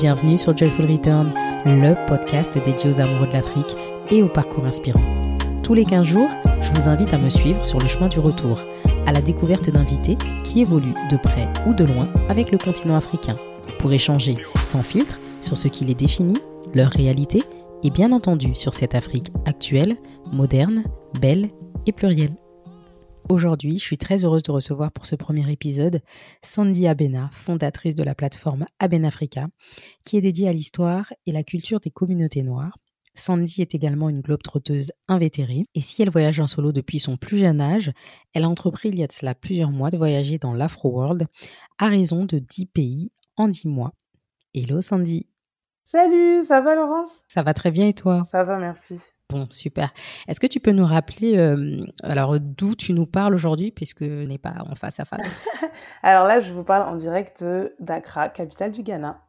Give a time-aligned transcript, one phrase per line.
[0.00, 1.34] Bienvenue sur Joyful Return,
[1.66, 3.76] le podcast dédié aux amoureux de l'Afrique
[4.12, 5.02] et au parcours inspirant.
[5.64, 6.28] Tous les 15 jours,
[6.60, 8.60] je vous invite à me suivre sur le chemin du retour,
[9.06, 13.36] à la découverte d'invités qui évoluent de près ou de loin avec le continent africain,
[13.80, 16.38] pour échanger sans filtre sur ce qui les définit,
[16.74, 17.42] leur réalité
[17.82, 19.96] et bien entendu sur cette Afrique actuelle,
[20.30, 20.84] moderne,
[21.20, 21.48] belle
[21.86, 22.36] et plurielle.
[23.30, 26.00] Aujourd'hui, je suis très heureuse de recevoir pour ce premier épisode
[26.42, 29.48] Sandy Abena, fondatrice de la plateforme Aben Africa,
[30.06, 32.72] qui est dédiée à l'histoire et la culture des communautés noires.
[33.14, 37.36] Sandy est également une globe-trotteuse invétérée et si elle voyage en solo depuis son plus
[37.36, 37.92] jeune âge,
[38.32, 41.26] elle a entrepris il y a de cela plusieurs mois de voyager dans l'Afro-World
[41.78, 43.92] à raison de 10 pays en 10 mois.
[44.54, 45.26] Hello Sandy
[45.84, 47.22] Salut, ça va Laurence?
[47.28, 48.22] Ça va très bien et toi?
[48.30, 48.94] Ça va, merci.
[49.30, 49.92] Bon, super.
[50.26, 54.38] Est-ce que tu peux nous rappeler euh, alors d'où tu nous parles aujourd'hui puisque n'est
[54.38, 55.20] pas en face à face?
[56.02, 57.44] Alors là, je vous parle en direct
[57.78, 59.20] d'Accra, capitale du Ghana.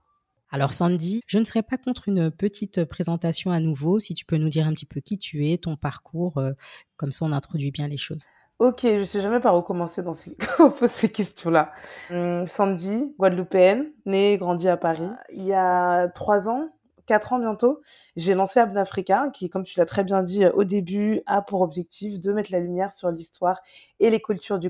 [0.51, 4.37] Alors Sandy, je ne serais pas contre une petite présentation à nouveau, si tu peux
[4.37, 6.53] nous dire un petit peu qui tu es, ton parcours, euh,
[6.97, 8.25] comme ça on introduit bien les choses.
[8.57, 10.35] Ok, je sais jamais par où commencer dans ces,
[10.89, 11.71] ces questions-là.
[12.09, 15.09] Hum, Sandy, guadeloupéenne, née et grandie à Paris.
[15.31, 16.69] Il y a trois ans,
[17.09, 17.81] 4 ans bientôt,
[18.15, 22.19] j'ai lancé Abnafrica, qui, comme tu l'as très bien dit au début, a pour objectif
[22.19, 23.61] de mettre la lumière sur l'histoire
[23.99, 24.69] et les cultures des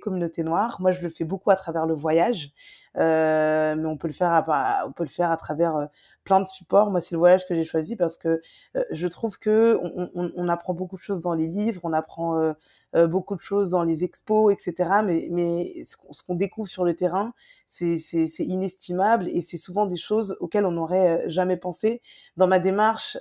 [0.00, 0.80] communautés noires.
[0.80, 2.50] Moi, je le fais beaucoup à travers le voyage,
[2.96, 5.86] euh, mais on peut le faire à, on peut le faire à travers euh,
[6.30, 6.92] plein de supports.
[6.92, 8.40] Moi, c'est le voyage que j'ai choisi parce que
[8.76, 9.80] euh, je trouve que
[10.14, 12.52] on, apprend beaucoup de choses dans les livres, on apprend euh,
[12.94, 14.90] euh, beaucoup de choses dans les expos, etc.
[15.04, 17.32] Mais ce qu'on découvre sur le terrain,
[17.66, 17.98] c'est
[18.38, 22.00] inestimable et c'est souvent des choses auxquelles on n'aurait jamais pensé.
[22.36, 23.18] Dans ma démarche,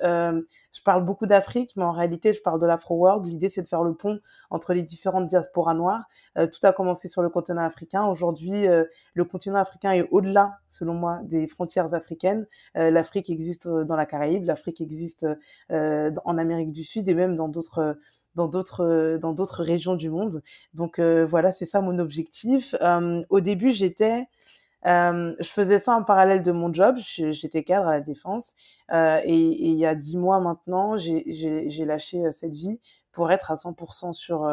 [0.72, 3.26] je parle beaucoup d'Afrique, mais en réalité, je parle de l'Afro-World.
[3.26, 6.08] L'idée, c'est de faire le pont entre les différentes diasporas noires.
[6.38, 8.06] Euh, tout a commencé sur le continent africain.
[8.06, 12.48] Aujourd'hui, euh, le continent africain est au-delà, selon moi, des frontières africaines.
[12.78, 15.26] Euh, L'Afrique existe dans la Caraïbe, l'Afrique existe
[15.70, 17.98] en Amérique du Sud et même dans d'autres
[18.36, 20.42] dans d'autres dans d'autres régions du monde.
[20.74, 22.76] Donc voilà, c'est ça mon objectif.
[23.30, 24.28] au début, j'étais
[24.86, 26.98] euh, je faisais ça en parallèle de mon job.
[26.98, 28.54] J'étais cadre à la défense.
[28.92, 32.80] Euh, et, il y a dix mois maintenant, j'ai lâché euh, cette vie
[33.12, 34.50] pour être à 100% sur,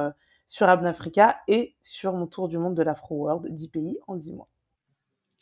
[0.47, 4.33] sur Abnafrica et sur mon tour du monde de l'Afro World, 10 pays en 10
[4.33, 4.49] mois.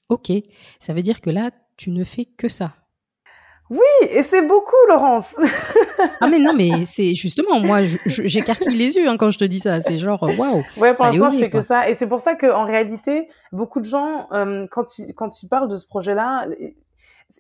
[0.09, 0.31] Ok,
[0.79, 2.75] ça veut dire que là, tu ne fais que ça.
[3.71, 3.79] Oui,
[4.11, 5.35] et c'est beaucoup, Laurence.
[6.21, 9.61] ah mais non, mais c'est justement moi, j'écarquille les yeux hein, quand je te dis
[9.61, 9.81] ça.
[9.81, 10.63] C'est genre waouh.
[10.77, 13.81] Ouais, pour l'instant, je fais que ça, et c'est pour ça que en réalité, beaucoup
[13.81, 16.47] de gens, euh, quand ils quand ils parlent de ce projet-là,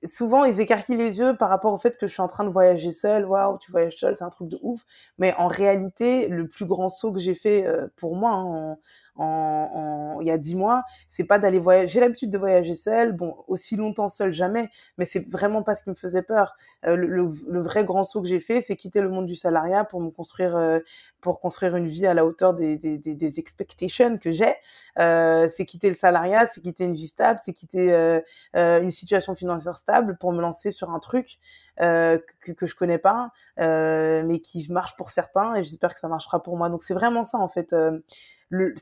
[0.04, 2.50] souvent ils écarquillent les yeux par rapport au fait que je suis en train de
[2.50, 3.24] voyager seule.
[3.26, 4.82] Waouh, tu voyages seule, c'est un truc de ouf.
[5.18, 8.76] Mais en réalité, le plus grand saut que j'ai fait euh, pour moi hein,
[9.16, 11.86] en, il y a dix mois, c'est pas d'aller voyager.
[11.88, 14.68] J'ai l'habitude de voyager seule, bon, aussi longtemps seule jamais,
[14.98, 16.56] mais c'est vraiment pas ce qui me faisait peur.
[16.86, 19.84] Euh, le, le, vrai grand saut que j'ai fait, c'est quitter le monde du salariat
[19.84, 20.80] pour me construire, euh,
[21.24, 24.54] pour construire une vie à la hauteur des, des, des, expectations que j'ai.
[24.98, 28.20] Euh, c'est quitter le salariat, c'est quitter une vie stable, c'est quitter euh,
[28.54, 31.38] euh, une situation financière stable pour me lancer sur un truc
[31.78, 36.42] que, que je connais pas, mais qui marche pour certains et j'espère que ça marchera
[36.42, 36.68] pour moi.
[36.68, 37.74] Donc c'est vraiment ça en fait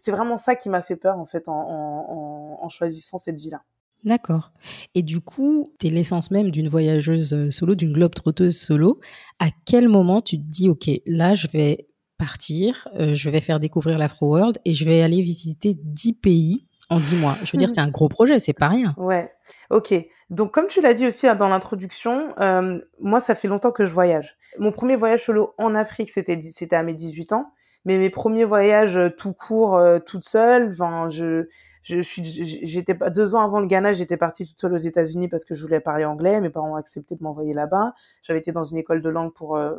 [0.03, 3.63] c'est vraiment ça qui m'a fait peur en fait en, choisissant cette vie-là.
[4.05, 4.51] D'accord.
[4.97, 8.99] Et du coup, tu es l'essence même d'une voyageuse solo, d'une globe trotteuse solo.
[9.39, 11.87] À quel moment tu te dis, OK, là, je vais
[12.25, 16.67] partir, euh, je vais faire découvrir l'Afro World et je vais aller visiter 10 pays
[16.91, 18.95] en 10 mois Je veux dire, c'est un gros projet, c'est pas rien.
[18.97, 19.33] Ouais,
[19.71, 19.95] ok.
[20.31, 23.87] Donc, comme tu l'as dit aussi hein, dans l'introduction, euh, moi, ça fait longtemps que
[23.87, 24.37] je voyage.
[24.59, 27.53] Mon premier voyage solo en Afrique, c'était à mes 18 ans
[27.85, 31.47] mais mes premiers voyages euh, tout court, euh, toute seule, enfin, je,
[31.83, 35.29] je suis, j'étais pas deux ans avant le Ghana, j'étais partie toute seule aux États-Unis
[35.29, 36.41] parce que je voulais parler anglais.
[36.41, 37.95] Mes parents ont accepté de m'envoyer là-bas.
[38.23, 39.75] J'avais été dans une école de langue pour euh,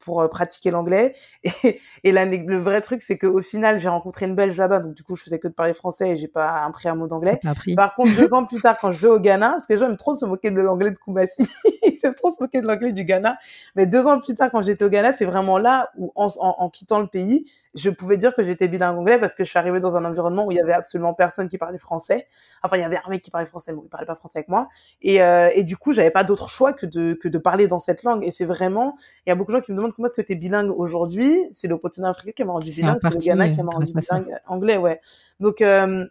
[0.00, 1.14] pour pratiquer l'anglais.
[1.64, 5.02] Et, et le vrai truc, c'est qu'au final, j'ai rencontré une Belge là-bas, donc du
[5.02, 7.38] coup, je faisais que de parler français et j'ai pas appris un mot d'anglais.
[7.76, 10.14] Par contre, deux ans plus tard, quand je vais au Ghana, parce que aiment trop
[10.14, 11.30] se moquer de l'anglais de Kumasi,
[11.82, 13.38] ils aiment trop se moquer de l'anglais du Ghana.
[13.76, 16.70] Mais deux ans plus tard, quand j'étais au Ghana, c'est vraiment là où, en, en
[16.70, 19.80] quittant le pays, je pouvais dire que j'étais bilingue anglais parce que je suis arrivée
[19.80, 22.26] dans un environnement où il y avait absolument personne qui parlait français.
[22.62, 24.48] Enfin, il y avait un mec qui parlait français, mais il parlait pas français avec
[24.48, 24.68] moi.
[25.02, 27.78] Et, euh, et du coup, j'avais pas d'autre choix que de, que de parler dans
[27.78, 28.24] cette langue.
[28.24, 28.96] Et c'est vraiment,
[29.26, 30.70] il y a beaucoup de gens qui me demandent comment est-ce que tu es bilingue
[30.70, 31.46] aujourd'hui?
[31.52, 34.34] C'est le continent africain qui m'a rendu bilingue, c'est le Ghana qui m'a rendu bilingue
[34.46, 35.00] anglais, ouais.
[35.38, 36.06] Donc, euh,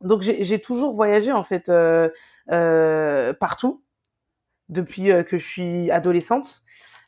[0.00, 2.08] donc j'ai toujours voyagé en fait euh,
[2.52, 3.82] euh, partout
[4.68, 6.62] depuis euh, que je suis adolescente.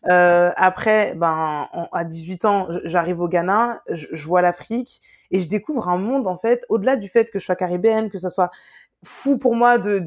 [0.08, 5.00] Euh, après, ben, à 18 ans, j'arrive au Ghana, je, vois l'Afrique
[5.30, 8.18] et je découvre un monde en fait, au-delà du fait que je sois caribéenne, que
[8.18, 8.50] ce soit
[9.02, 9.98] fou pour moi de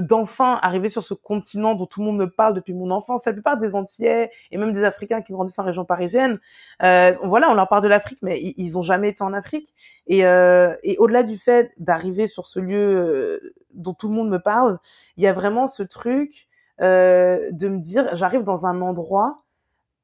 [0.00, 3.24] d'enfin arriver sur ce continent dont tout le monde me parle depuis mon enfance.
[3.24, 6.38] La plupart des Antillais et même des Africains qui grandissent en région parisienne,
[6.82, 9.72] euh, voilà, on leur parle de l'Afrique, mais ils, ont jamais été en Afrique.
[10.06, 14.28] Et, euh, et au-delà du fait d'arriver sur ce lieu euh, dont tout le monde
[14.28, 14.78] me parle,
[15.16, 16.48] il y a vraiment ce truc
[16.80, 19.41] euh, de me dire, j'arrive dans un endroit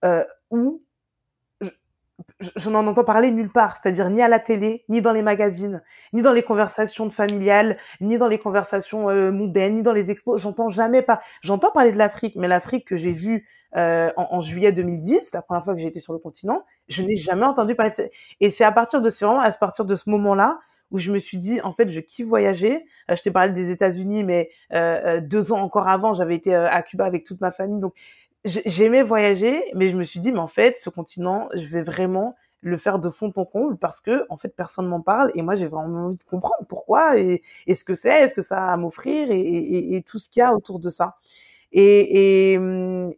[0.05, 0.83] euh, où
[2.41, 5.83] je, n'en entends parler nulle part, c'est-à-dire ni à la télé, ni dans les magazines,
[6.13, 10.41] ni dans les conversations familiales, ni dans les conversations euh, mondaines, ni dans les expos.
[10.41, 11.21] J'entends jamais pas.
[11.43, 13.47] J'entends parler de l'Afrique, mais l'Afrique que j'ai vue
[13.77, 17.17] euh, en, juillet 2010, la première fois que j'ai été sur le continent, je n'ai
[17.17, 17.93] jamais entendu parler.
[17.99, 18.11] De
[18.41, 20.59] Et c'est à partir de ce moment-là
[20.91, 22.87] où je me suis dit en fait je kiffe voyager.
[23.11, 26.83] Euh, je t'ai parlé des États-Unis, mais euh deux ans encore avant, j'avais été à
[26.83, 27.95] Cuba avec toute ma famille, donc
[28.45, 32.37] j'aimais voyager, mais je me suis dit, mais en fait, ce continent, je vais vraiment
[32.63, 35.55] le faire de fond en comble parce que en fait personne m'en parle et moi
[35.55, 37.43] j'ai vraiment envie de comprendre pourquoi et,
[37.73, 40.53] ce que c'est, est-ce que ça a à m'offrir et, tout ce qu'il y a
[40.55, 41.17] autour de ça.
[41.71, 42.61] Et, et,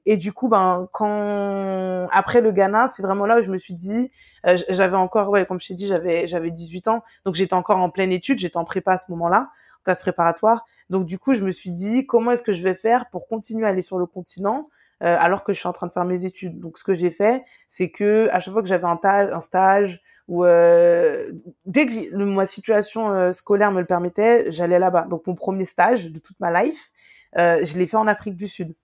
[0.07, 3.75] et du coup, ben quand après le Ghana, c'est vraiment là où je me suis
[3.75, 4.11] dit,
[4.47, 7.79] euh, j'avais encore, ouais, comme je t'ai dit, j'avais j'avais 18 ans, donc j'étais encore
[7.79, 9.51] en pleine étude, j'étais en prépa à ce moment-là,
[9.85, 10.67] classe préparatoire.
[10.91, 13.67] Donc du coup, je me suis dit, comment est-ce que je vais faire pour continuer
[13.67, 14.69] à aller sur le continent
[15.03, 16.61] euh, alors que je suis en train de faire mes études.
[16.61, 20.01] Donc ce que j'ai fait, c'est que à chaque fois que j'avais un, un stage
[20.29, 21.33] ou euh,
[21.65, 25.07] dès que ma situation euh, scolaire me le permettait, j'allais là-bas.
[25.09, 26.91] Donc mon premier stage de toute ma life,
[27.37, 28.75] je l'ai fait en Afrique du Sud.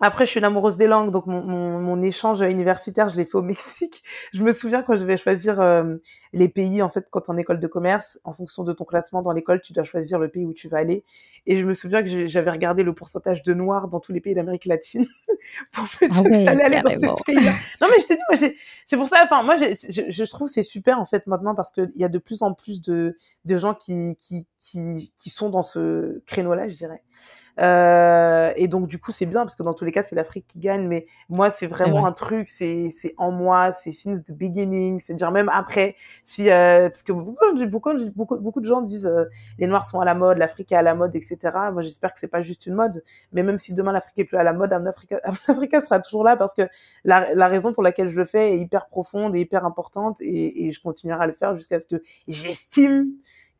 [0.00, 3.24] Après, je suis une amoureuse des langues, donc mon, mon, mon échange universitaire, je l'ai
[3.24, 4.02] fait au Mexique.
[4.32, 5.96] Je me souviens quand je devais choisir euh,
[6.32, 9.32] les pays, en fait, quand en école de commerce, en fonction de ton classement dans
[9.32, 11.04] l'école, tu dois choisir le pays où tu vas aller.
[11.46, 14.34] Et je me souviens que j'avais regardé le pourcentage de noirs dans tous les pays
[14.34, 15.06] d'Amérique latine
[15.72, 17.48] pour me ah ouais, aller dans ces pays
[17.80, 18.50] Non, mais je te dis, moi,
[18.86, 21.90] c'est pour ça, enfin, moi, je, je trouve c'est super, en fait, maintenant, parce qu'il
[21.96, 25.64] y a de plus en plus de, de gens qui, qui, qui, qui sont dans
[25.64, 27.02] ce créneau-là, je dirais.
[27.60, 30.46] Euh, et donc du coup c'est bien parce que dans tous les cas c'est l'Afrique
[30.46, 34.32] qui gagne, mais moi c'est vraiment un truc, c'est c'est en moi, c'est since the
[34.32, 39.06] beginning, c'est dire même après si euh, parce que beaucoup beaucoup beaucoup de gens disent
[39.06, 39.24] euh,
[39.58, 41.38] les Noirs sont à la mode, l'Afrique est à la mode, etc.
[41.72, 43.02] Moi j'espère que c'est pas juste une mode,
[43.32, 44.72] mais même si demain l'Afrique est plus à la mode,
[45.48, 46.62] Africa, sera toujours là parce que
[47.04, 50.66] la, la raison pour laquelle je le fais est hyper profonde et hyper importante et,
[50.66, 53.08] et je continuerai à le faire jusqu'à ce que j'estime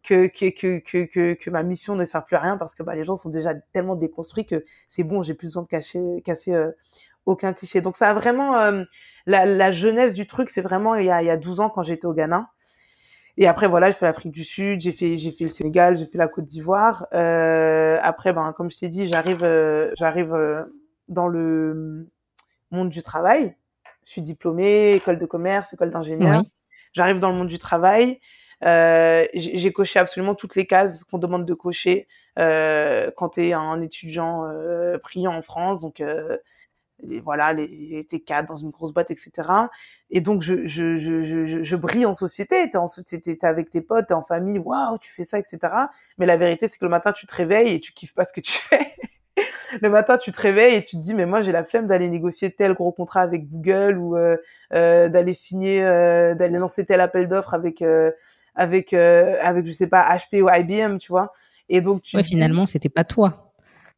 [0.02, 2.94] que, que, que, que, que, ma mission ne sert plus à rien parce que bah,
[2.94, 6.54] les gens sont déjà tellement déconstruits que c'est bon, j'ai plus besoin de cacher, casser
[6.54, 6.70] euh,
[7.26, 7.80] aucun cliché.
[7.80, 8.84] Donc ça a vraiment euh,
[9.26, 11.70] la, la, jeunesse du truc, c'est vraiment il y, a, il y a 12 ans
[11.70, 12.48] quand j'étais au Ghana.
[13.36, 16.06] Et après voilà, j'ai fait l'Afrique du Sud, j'ai fait j'ai fait le Sénégal, j'ai
[16.06, 17.06] fait la Côte d'Ivoire.
[17.14, 19.46] Euh, après ben comme je t'ai dit, j'arrive
[19.96, 20.36] j'arrive
[21.08, 22.06] dans le
[22.70, 23.56] monde du travail.
[24.06, 26.42] Je suis diplômée, école de commerce, école d'ingénieur.
[26.94, 28.20] J'arrive dans le monde du travail.
[28.64, 32.08] Euh, j'ai coché absolument toutes les cases qu'on demande de cocher
[32.38, 35.80] euh, quand tu es un étudiant euh, brillant en France.
[35.80, 36.36] Donc, euh,
[37.02, 39.30] les, voilà, les, t'es cadre dans une grosse boîte, etc.
[40.10, 42.68] Et donc, je, je, je, je, je brille en société.
[42.70, 42.86] T'es, en,
[43.42, 45.58] avec tes potes, t'es en famille, waouh, tu fais ça, etc.
[46.18, 48.32] Mais la vérité, c'est que le matin, tu te réveilles et tu kiffes pas ce
[48.32, 48.94] que tu fais.
[49.80, 52.08] le matin, tu te réveilles et tu te dis, mais moi, j'ai la flemme d'aller
[52.08, 54.36] négocier tel gros contrat avec Google ou euh,
[54.72, 57.82] euh, d'aller signer, euh, d'aller lancer tel appel d'offres avec
[58.58, 61.32] avec euh, avec je sais pas HP ou IBM, tu vois.
[61.70, 63.52] Et donc tu ouais, finalement, c'était pas toi.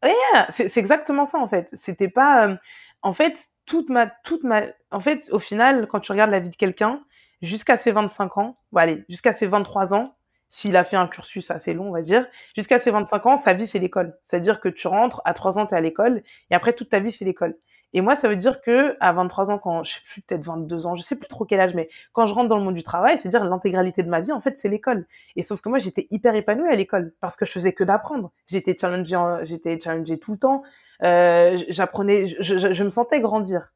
[0.04, 0.12] Ouais,
[0.52, 1.68] c'est exactement ça en fait.
[1.72, 2.56] C'était pas euh,
[3.02, 3.36] en fait
[3.66, 7.00] toute ma toute ma en fait au final quand tu regardes la vie de quelqu'un
[7.42, 10.14] jusqu'à ses 25 ans, bon allez, jusqu'à ses 23 ans,
[10.50, 13.54] s'il a fait un cursus assez long, on va dire, jusqu'à ses 25 ans, sa
[13.54, 14.18] vie c'est l'école.
[14.22, 16.98] C'est-à-dire que tu rentres à 3 ans tu es à l'école et après toute ta
[16.98, 17.56] vie c'est l'école.
[17.92, 20.86] Et moi, ça veut dire que à 23 ans, quand je sais plus, peut-être 22
[20.86, 22.84] ans, je sais plus trop quel âge, mais quand je rentre dans le monde du
[22.84, 25.06] travail, c'est-à-dire l'intégralité de ma vie, en fait, c'est l'école.
[25.36, 28.30] Et sauf que moi, j'étais hyper épanouie à l'école parce que je faisais que d'apprendre.
[28.46, 30.62] J'étais challengée, j'étais challengée tout le temps.
[31.02, 33.72] Euh, j'apprenais, je, je, je, me sentais grandir.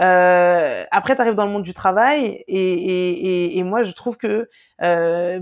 [0.00, 3.92] Euh, après, tu arrives dans le monde du travail et, et, et, et moi, je
[3.92, 4.48] trouve que
[4.82, 5.40] euh,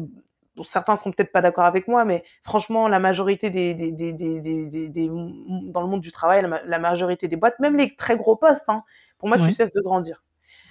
[0.64, 4.88] certains seront peut-être pas d'accord avec moi, mais franchement, la majorité des, des, des, des,
[4.88, 8.68] des dans le monde du travail, la, majorité des boîtes, même les très gros postes,
[8.68, 8.82] hein,
[9.18, 10.22] pour moi, tu cesses de grandir.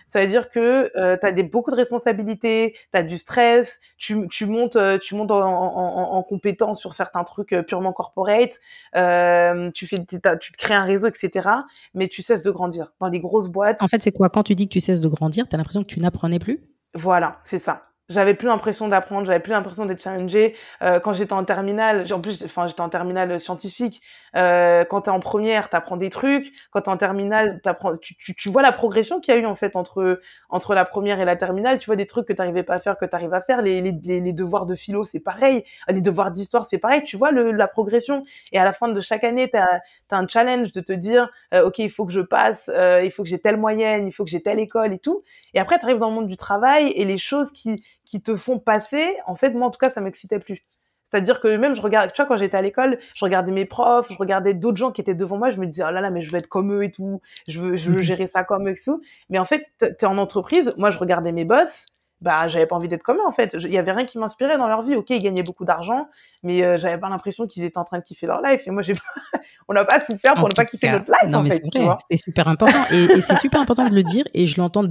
[0.10, 3.78] Ça veut dire que euh, tu as des, beaucoup de responsabilités, tu as du stress,
[3.98, 7.92] tu, tu montes, euh, tu montes en, en, en compétence sur certains trucs euh, purement
[7.92, 8.58] corporate,
[8.96, 11.50] euh, tu, fais, tu te crées un réseau, etc.
[11.94, 12.94] Mais tu cesses de grandir.
[13.02, 13.84] Dans les grosses boîtes...
[13.84, 14.30] En fait, c'est quoi?
[14.30, 16.62] Quand tu dis que tu cesses de grandir, tu as l'impression que tu n'apprenais plus?
[16.94, 20.56] Voilà, c'est ça j'avais plus l'impression d'apprendre, j'avais plus l'impression d'être challengée.
[20.82, 24.02] Euh, quand j'étais en terminale, en plus, enfin, j'étais en terminale scientifique,
[24.38, 26.54] Euh, quand tu es en première, tu apprends des trucs.
[26.72, 27.62] Quand tu es en terminale,
[28.02, 30.86] tu, tu, tu, vois la progression qu'il y a eu en fait entre entre la
[30.86, 31.80] première et la terminale.
[31.80, 33.62] Tu vois des trucs que tu n'arrivais pas à faire, que tu arrives à faire.
[33.62, 35.64] Les, les, les, devoirs de philo, c'est pareil.
[35.90, 37.04] Les devoirs d'histoire, c'est pareil.
[37.04, 38.24] Tu vois le, la progression.
[38.52, 41.66] Et à la fin de chaque année, tu as, un challenge de te dire, euh,
[41.68, 44.24] OK, il faut que je passe, euh, il faut que j'ai telle moyenne, il faut
[44.24, 45.24] que j'ai telle école et tout.
[45.54, 47.76] Et après, tu arrives dans le monde du travail et les choses qui,
[48.06, 50.64] qui te font passer, en fait, moi, en tout cas, ça m'excitait plus.
[51.10, 54.08] C'est-à-dire que même je regarde, tu vois, quand j'étais à l'école, je regardais mes profs,
[54.12, 56.22] je regardais d'autres gens qui étaient devant moi, je me disais, oh là là, mais
[56.22, 58.72] je veux être comme eux et tout, je veux, je veux gérer ça comme eux
[58.72, 59.02] et tout.
[59.30, 61.86] Mais en fait, t'es en entreprise, moi, je regardais mes boss,
[62.20, 63.56] bah j'avais pas envie d'être comme eux en fait.
[63.60, 64.96] Il y avait rien qui m'inspirait dans leur vie.
[64.96, 66.08] Ok, ils gagnaient beaucoup d'argent,
[66.42, 68.62] mais euh, j'avais pas l'impression qu'ils étaient en train de kiffer leur life.
[68.66, 68.96] Et moi, j'ai
[69.68, 71.30] on n'a pas souffert pour ne pas kiffer notre life.
[71.30, 74.26] Non, en mais c'est super important et, c'est super important de le dire.
[74.34, 74.84] Et je l'entends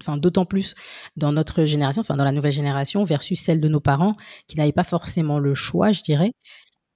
[0.00, 0.74] enfin d'autant plus
[1.16, 4.12] dans notre génération, enfin dans la nouvelle génération versus celle de nos parents
[4.46, 6.32] qui n'avaient pas forcément le choix, je dirais.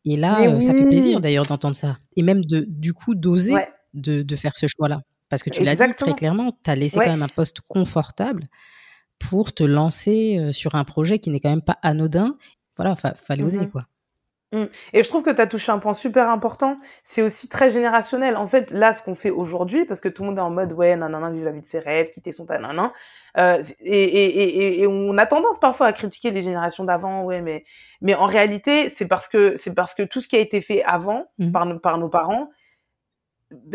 [0.05, 3.55] Et là, euh, ça fait plaisir d'ailleurs d'entendre ça et même de du coup d'oser
[3.95, 5.01] de, de faire ce choix-là.
[5.31, 8.45] Parce que tu l'as dit très clairement, tu as laissé quand même un poste confortable
[9.21, 12.37] pour te lancer euh, sur un projet qui n'est quand même pas anodin.
[12.77, 13.85] Voilà, fa fallait oser, mmh quoi.
[14.53, 14.65] Mmh.
[14.95, 16.77] Et je trouve que tu as touché un point super important.
[17.05, 18.37] C'est aussi très générationnel.
[18.37, 20.73] En fait, là, ce qu'on fait aujourd'hui, parce que tout le monde est en mode,
[20.73, 22.93] ouais, nanana, vivre la vie de ses rêves, quitter son nanana.
[23.39, 27.43] Euh, et, et, et, et, on a tendance parfois à critiquer les générations d'avant, ouais,
[27.43, 27.65] mais,
[28.01, 30.83] mais en réalité, c'est parce que, c'est parce que tout ce qui a été fait
[30.83, 31.53] avant, mmh.
[31.53, 32.51] par, par nos parents,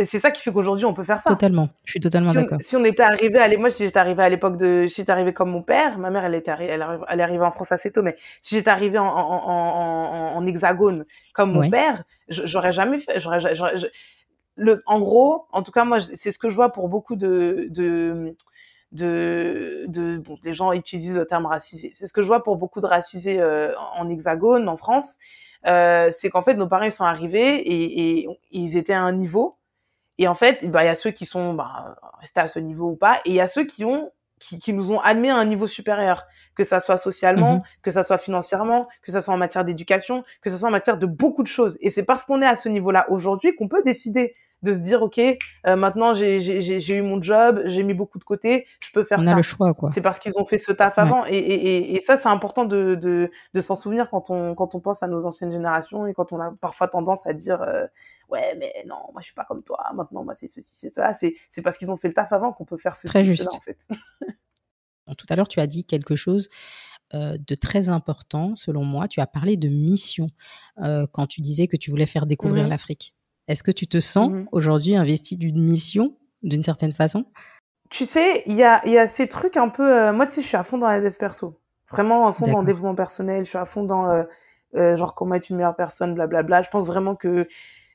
[0.07, 1.29] c'est ça qui fait qu'aujourd'hui on peut faire ça.
[1.29, 2.59] Totalement, je suis totalement d'accord.
[2.65, 5.33] Si on était arrivé à moi si j'étais arrivé à l'époque de si j'étais arrivé
[5.33, 8.01] comme mon père, ma mère elle était elle, elle est arrivée en France assez tôt
[8.01, 13.19] mais si j'étais arrivé en, en, en, en, hexagone comme mon père, j'aurais jamais fait
[13.19, 13.39] j'aurais
[14.55, 17.67] le en gros, en tout cas moi c'est ce que je vois pour beaucoup de
[17.69, 18.35] de
[18.91, 21.91] de, de bon, les gens utilisent le terme racisé.
[21.95, 25.15] C'est ce que je vois pour beaucoup de racisés euh, en hexagone en France.
[25.65, 29.11] Euh, c'est qu'en fait nos parents ils sont arrivés et, et, ils étaient à un
[29.11, 29.57] niveau
[30.17, 32.91] et en fait, bah, il y a ceux qui sont bah, restés à ce niveau
[32.91, 35.37] ou pas, et il y a ceux qui ont qui, qui, nous ont admis à
[35.37, 37.61] un niveau supérieur, que ça soit socialement, mhm.
[37.81, 40.97] que ça soit financièrement, que ça soit en matière d'éducation, que ça soit en matière
[40.97, 41.77] de beaucoup de choses.
[41.79, 45.01] Et c'est parce qu'on est à ce niveau-là aujourd'hui qu'on peut décider de se dire
[45.01, 49.19] ok euh, maintenant j'ai eu mon job j'ai mis beaucoup de côté je peux faire
[49.19, 49.31] on ça.
[49.31, 49.91] a le choix quoi.
[49.93, 51.25] C'est parce qu'ils ont fait ce taf avant.
[51.27, 54.79] Et, et, et, ça c'est important de, de, de s'en souvenir quand on quand on
[54.79, 57.85] pense à nos anciennes générations et quand on a parfois tendance à dire euh,
[58.29, 59.79] ouais mais non moi je suis pas comme toi.
[59.93, 61.13] Maintenant moi c'est ceci c'est cela.
[61.13, 63.53] C'est c'est parce qu'ils ont fait le taf avant qu'on peut faire ceci très juste.
[63.53, 63.87] en fait.
[65.17, 66.49] Tout à l'heure tu as dit quelque chose
[67.13, 69.07] euh, de très important selon moi.
[69.07, 70.27] Tu as parlé de mission
[70.77, 73.14] quand tu disais que tu voulais faire découvrir mmh l'Afrique
[73.47, 77.25] est-ce que tu te sens mmh aujourd'hui investi d'une mission, d'une certaine façon?
[77.89, 79.89] Tu sais, il y a, y a ces trucs un peu.
[79.89, 81.59] Euh, moi, tu sais, je suis à fond dans la dev perso.
[81.89, 83.45] Vraiment à fond dans le développement personnel.
[83.45, 84.23] Je suis à fond dans euh,
[84.75, 86.63] euh, genre comment être une meilleure personne, blablabla.
[86.63, 87.47] Je pense vraiment que.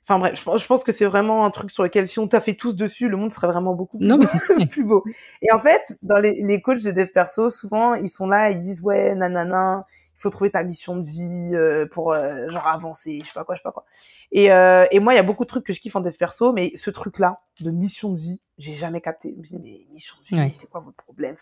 [0.09, 2.55] Enfin bref, je pense, que c'est vraiment un truc sur lequel si on t'a fait
[2.55, 4.27] tous dessus, le monde serait vraiment beaucoup non, mais
[4.67, 5.05] plus beau.
[5.43, 8.61] Et en fait, dans les, les coachs de dev perso, souvent, ils sont là, ils
[8.61, 9.85] disent ouais, nanana,
[10.17, 11.53] il faut trouver ta mission de vie
[11.93, 13.85] pour genre avancer, je sais pas quoi, je sais pas quoi.
[14.33, 16.13] Et, euh, et moi, il y a beaucoup de trucs que je kiffe en dev
[16.13, 19.35] perso, mais ce truc-là, de mission de vie, j'ai jamais capté.
[19.43, 21.35] Je me dis, mais mission de vie, c'est quoi votre problème?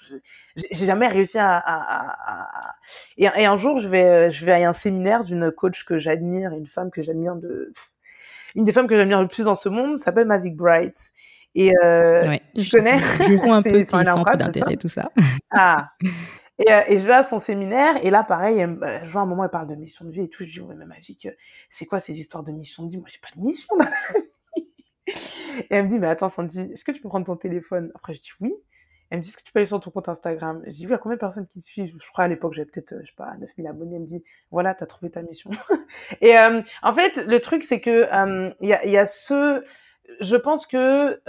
[0.57, 1.57] J'ai jamais réussi à...
[1.57, 2.75] à, à,
[3.19, 6.53] Et, et, un jour, je vais, je vais à un séminaire d'une coach que j'admire,
[6.53, 7.73] une femme que j'admire de...
[8.55, 11.13] Une des femmes que j'admire le plus dans ce monde s'appelle Mavic Bright.
[11.55, 13.01] Et euh, ouais, je connais?
[13.01, 15.11] Je vois un peu tes centres d'intérêt, tout ça.
[15.51, 15.91] Ah.
[16.59, 19.27] Et, euh, et, je vais à son séminaire, et là, pareil, euh, je vois un
[19.27, 20.45] moment, elle parle de mission de vie et tout.
[20.45, 21.17] Je dis, ouais, mais ma vie,
[21.71, 22.99] c'est quoi ces histoires de mission de vie?
[22.99, 23.77] Moi, j'ai pas de mission.
[25.59, 27.91] Et elle me dit, mais attends, Sandy, est-ce que tu peux prendre ton téléphone?
[27.95, 28.53] Après, je dis oui.
[29.11, 30.63] Elle me dit, est-ce que tu peux aller sur ton compte Instagram?
[30.67, 31.95] Je dis, oui, a combien de personnes qui te suivent?
[31.99, 33.97] Je crois à l'époque, j'avais peut-être, euh, je sais pas, 9000 abonnés.
[33.97, 35.51] Elle me dit, voilà, t'as trouvé ta mission.
[36.21, 38.07] et euh, en fait, le truc, c'est que
[38.61, 39.65] il y, a, y a ce
[40.21, 41.21] je pense que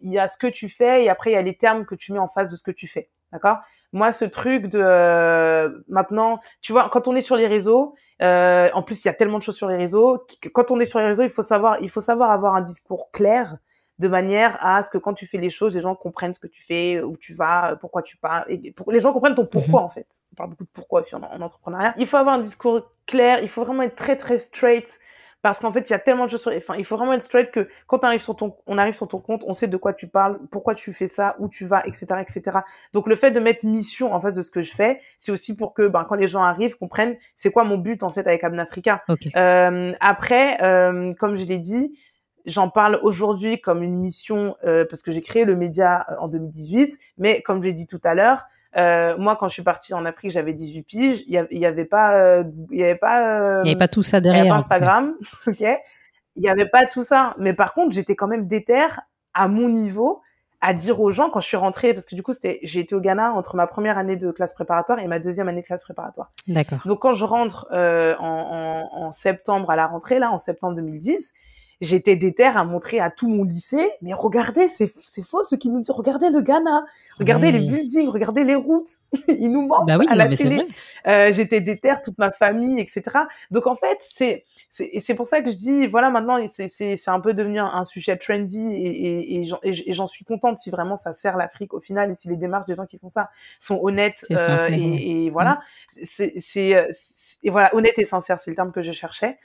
[0.00, 1.94] il y a ce que tu fais et après il y a les termes que
[1.94, 3.58] tu mets en face de ce que tu fais, d'accord?
[3.96, 8.68] Moi, ce truc de euh, maintenant, tu vois, quand on est sur les réseaux, euh,
[8.74, 10.24] en plus il y a tellement de choses sur les réseaux.
[10.52, 13.10] Quand on est sur les réseaux, il faut savoir, il faut savoir avoir un discours
[13.10, 13.56] clair
[13.98, 16.46] de manière à ce que quand tu fais les choses, les gens comprennent ce que
[16.46, 19.80] tu fais, où tu vas, pourquoi tu parles, et pour, les gens comprennent ton pourquoi
[19.80, 19.86] mhm.
[19.86, 20.20] en fait.
[20.32, 21.94] On parle beaucoup de pourquoi aussi en, en entrepreneuriat.
[21.96, 24.98] Il faut avoir un discours clair, il faut vraiment être très très straight
[25.46, 26.52] parce qu'en fait, il y a tellement de choses sur.
[26.56, 29.06] Enfin, il faut vraiment être straight que quand on arrive sur ton, on arrive sur
[29.06, 31.86] ton compte, on sait de quoi tu parles, pourquoi tu fais ça, où tu vas,
[31.86, 32.58] etc., etc.
[32.92, 35.54] Donc le fait de mettre mission en face de ce que je fais, c'est aussi
[35.54, 38.42] pour que, ben, quand les gens arrivent, comprennent c'est quoi mon but en fait avec
[38.42, 39.04] Abnafrica.
[39.36, 41.96] Euh, après, euh, comme je l'ai dit,
[42.44, 46.98] j'en parle aujourd'hui comme une mission euh, parce que j'ai créé le média en 2018,
[47.18, 48.42] mais comme je l'ai dit tout à l'heure,
[48.76, 51.24] euh, moi, quand je suis partie en Afrique, j'avais 18 piges.
[51.26, 54.20] Il y, avait pas, euh, il y avait pas, il y avait pas tout ça
[54.20, 54.54] derrière.
[54.54, 55.14] Instagram,
[55.46, 55.60] ok.
[55.60, 57.34] il n'y avait pas tout ça.
[57.38, 59.00] Mais par contre, j'étais quand même déterre
[59.34, 60.22] à mon niveau
[60.60, 62.94] à dire aux gens quand je suis rentrée, parce que du coup, c'était, j'ai été
[62.94, 65.84] au Ghana entre ma première année de classe préparatoire et ma deuxième année de classe
[65.84, 66.32] préparatoire.
[66.48, 66.80] D'accord.
[66.86, 70.74] Donc quand je rentre euh, en, en, en, septembre à la rentrée, là, en septembre
[70.76, 71.32] 2010,
[71.80, 75.68] j'étais déter à montrer à tout mon lycée, mais regardez, c'est, c'est faux ce qui
[75.68, 76.84] nous dit, regardez le Ghana,
[77.18, 78.88] regardez les buildings, regardez les routes,
[79.28, 80.66] il nous manque bah oui, à la mais télé.
[81.06, 83.02] Euh, j'étais déter, toute ma famille, etc.
[83.50, 86.68] Donc en fait, c'est, c'est, et c'est pour ça que je dis, voilà, maintenant, c'est,
[86.68, 90.06] c'est, c'est un peu devenu un, un sujet trendy et, et, et, j'en, et j'en
[90.06, 92.86] suis contente si vraiment ça sert l'Afrique au final et si les démarches des gens
[92.86, 93.28] qui font ça
[93.60, 95.60] sont honnêtes sincère, euh, et, voilà,
[96.04, 99.36] c'est, c'est, euh, c'est- et voilà, honnête et sincère, c'est le terme que je cherchais.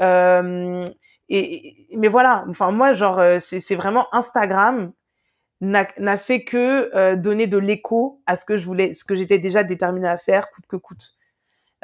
[0.00, 0.84] Euh,
[1.30, 4.92] mais voilà, enfin moi, genre, euh, c'est, vraiment Instagram
[5.60, 9.38] n'a, fait que euh, donner de l'écho à ce que je voulais, ce que j'étais
[9.38, 11.14] déjà déterminée à faire, coûte que coûte.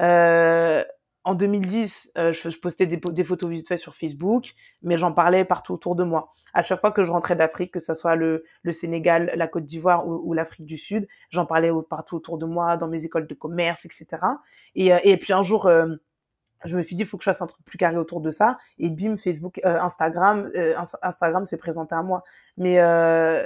[0.01, 0.85] Euh,
[1.25, 5.45] en 2010, euh, je, postais des, des photos vite faites sur Facebook, mais j'en parlais
[5.45, 6.33] partout autour de moi.
[6.55, 10.07] À chaque fois que je rentrais d'Afrique, que ce soit le, Sénégal, la Côte d'Ivoire
[10.07, 13.85] ou, l'Afrique du Sud, j'en parlais partout autour de moi, dans mes écoles de commerce,
[13.85, 14.07] etc.
[14.75, 15.71] Et, puis un jour,
[16.65, 18.31] je me suis dit, il faut que je fasse un truc plus carré autour de
[18.31, 18.59] ça.
[18.79, 22.23] Et bim, Facebook, euh, Instagram, euh, Ins- Instagram s'est présenté à moi.
[22.57, 23.43] Mais euh,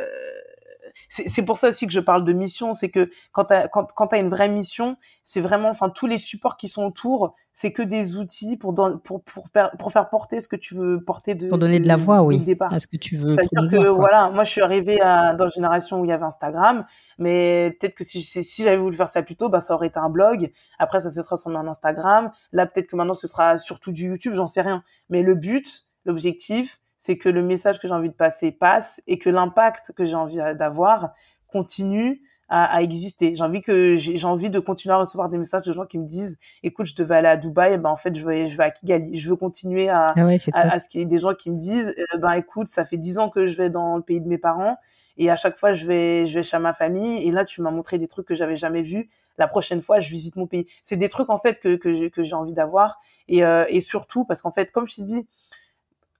[1.28, 3.92] c'est pour ça aussi que je parle de mission, c'est que quand tu as, quand,
[3.92, 7.72] quand as une vraie mission, c'est vraiment, enfin, tous les supports qui sont autour, c'est
[7.72, 11.02] que des outils pour, don- pour, pour, faire- pour faire porter ce que tu veux
[11.02, 12.72] porter de, Pour donner de la voix, dès oui, départ.
[12.72, 13.92] à ce que tu veux C'est-à-dire que quoi.
[13.92, 16.86] voilà, moi je suis arrivée à, dans une génération où il y avait Instagram,
[17.20, 18.22] mais peut-être que si,
[18.58, 20.50] j'avais voulu faire ça plus tôt, bah ça aurait été un blog.
[20.78, 22.32] Après ça s'est transformé en Instagram.
[22.52, 24.82] Là peut-être que maintenant ce sera surtout du YouTube, j'en sais rien.
[25.10, 29.18] Mais le but, l'objectif, c'est que le message que j'ai envie de passer passe et
[29.18, 31.10] que l'impact que j'ai envie d'avoir
[31.46, 33.36] continue à, à exister.
[33.36, 36.06] J'ai envie que j'ai envie de continuer à recevoir des messages de gens qui me
[36.06, 38.64] disent, écoute, je devais aller à Dubaï, et ben en fait je vais je vais
[38.64, 39.18] à Kigali.
[39.18, 41.50] Je veux continuer à Ah ouais, à, à ce qu'il y ait des gens qui
[41.50, 44.22] me disent euh, ben écoute ça fait dix ans que je vais dans le pays
[44.22, 44.78] de mes parents
[45.22, 47.26] et à chaque fois je vais je vais chez ma famille.
[47.26, 49.08] Et là tu m'as montré des trucs que j'avais jamais vus.
[49.38, 50.66] La prochaine fois je visite mon pays.
[50.82, 52.98] C'est des trucs en fait que que j'ai envie d'avoir.
[53.28, 55.26] Et euh, et surtout parce qu'en fait comme je t'ai dit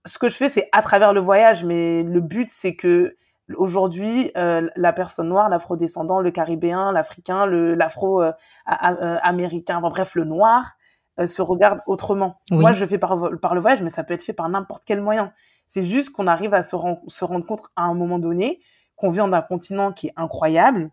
[0.06, 1.64] ce que je fais c'est à travers le voyage.
[1.64, 3.16] Mais le but c'est que
[3.56, 8.32] aujourd'hui euh, la personne noire l'afro-descendant le caribéen l'africain le l'afro euh,
[8.66, 10.76] enfin, bref le noir
[11.18, 12.40] euh, se regarde autrement.
[12.50, 12.58] Oui.
[12.58, 14.84] moi je le fais par, par le voyage mais ça peut être fait par n'importe
[14.86, 15.32] quel moyen.
[15.66, 18.60] C'est juste qu'on arrive à se, ren- se rendre compte à un moment donné
[19.00, 20.90] qu'on vient d'un continent qui est incroyable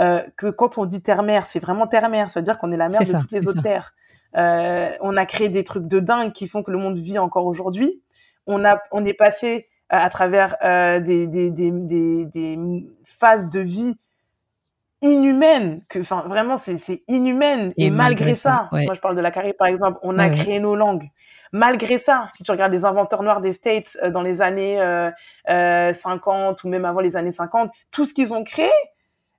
[0.00, 2.88] euh, que quand on dit terre-mère, c'est vraiment terre-mère, ça veut dire qu'on est la
[2.88, 3.62] mère de ça, toutes les autres ça.
[3.62, 3.94] terres.
[4.36, 7.46] Euh, on a créé des trucs de dingue qui font que le monde vit encore
[7.46, 8.02] aujourd'hui.
[8.46, 11.70] On a, on est passé à, à travers euh, des, des, des,
[12.24, 12.58] des,
[13.04, 13.94] phases de vie
[15.02, 17.70] inhumaines, que, enfin, vraiment, c'est, inhumaine.
[17.76, 18.86] Et Et, malgré, malgré ça, ça, ouais.
[18.86, 20.36] moi, je parle de la Caraïbe, par exemple, on a ouais.
[20.36, 21.08] créé nos langues.
[21.54, 25.08] Malgré ça, si tu regardes les inventeurs noirs des States euh, dans les années euh,
[25.48, 28.72] euh, 50 ou même avant les années 50, tout ce qu'ils ont créé,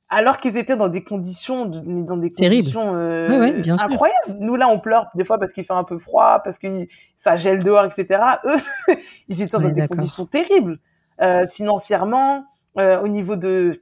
[0.08, 2.62] alors qu'ils étaient dans des conditions, dans des Terrible.
[2.63, 3.86] conditions euh, bien sûr.
[3.86, 4.38] incroyables.
[4.39, 6.88] Nous là, on pleure des fois parce qu'il fait un peu froid, parce que
[7.19, 8.21] ça gèle dehors, etc.
[8.45, 8.58] Eux,
[9.28, 10.80] ils étaient dans des conditions terribles,
[11.21, 12.45] euh, financièrement,
[12.78, 13.82] euh, au niveau de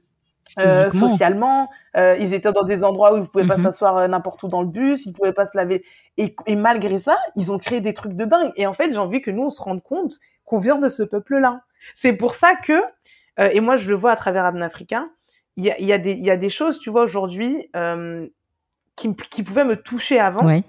[0.58, 1.68] euh, socialement.
[1.96, 3.64] Euh, ils étaient dans des endroits où ils ne pouvaient pas Mhm.
[3.64, 5.84] s'asseoir euh, n'importe où dans le bus, ils pouvaient pas se laver.
[6.16, 8.52] Et, et malgré ça, ils ont créé des trucs de dingue.
[8.56, 11.02] Et en fait, j'ai envie que nous, on se rende compte qu'on vient de ce
[11.02, 11.62] peuple-là.
[11.96, 12.72] C'est pour ça que,
[13.40, 15.06] euh, et moi, je le vois à travers Abn Africa,
[15.56, 18.26] il y a, y, a des- y a des choses, tu vois, aujourd'hui, euh,
[18.96, 20.44] qui, me- qui pouvaient me toucher avant.
[20.46, 20.62] Ouais.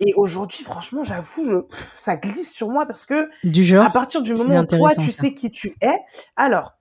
[0.00, 3.84] Et aujourd'hui, franchement, j'avoue, ça glisse sur moi parce que Du genre.
[3.84, 5.22] à partir du moment où toi, tu ça.
[5.22, 5.98] sais qui tu es,
[6.36, 6.74] alors,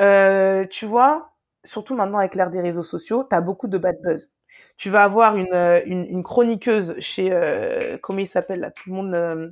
[0.00, 1.32] euh, tu vois,
[1.64, 4.30] surtout maintenant avec l'ère des réseaux sociaux, tu as beaucoup de bad buzz.
[4.76, 8.88] Tu vas avoir une, euh, une, une chroniqueuse chez, euh, comment il s'appelle là, tout
[8.88, 9.50] le monde, euh,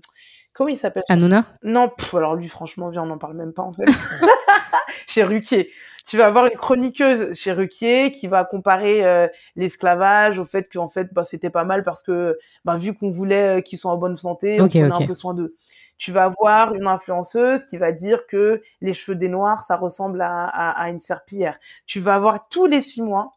[0.53, 1.45] comment il s'appelle Hanouna?
[1.63, 3.85] Non, pff, alors lui, franchement, viens, on n'en parle même pas en fait.
[5.07, 5.71] chez Ruquier.
[6.07, 10.89] Tu vas avoir une chroniqueuse chez Ruquier qui va comparer euh, l'esclavage au fait qu'en
[10.89, 13.99] fait, bah, c'était pas mal parce que, bah, vu qu'on voulait euh, qu'ils soient en
[13.99, 14.77] bonne santé, on ok.
[14.77, 15.55] un peu soin d'eux.
[15.99, 20.23] Tu vas avoir une influenceuse qui va dire que les cheveux des noirs, ça ressemble
[20.23, 21.59] à, à, à une serpillière.
[21.87, 23.37] Tu vas avoir tous les six mois,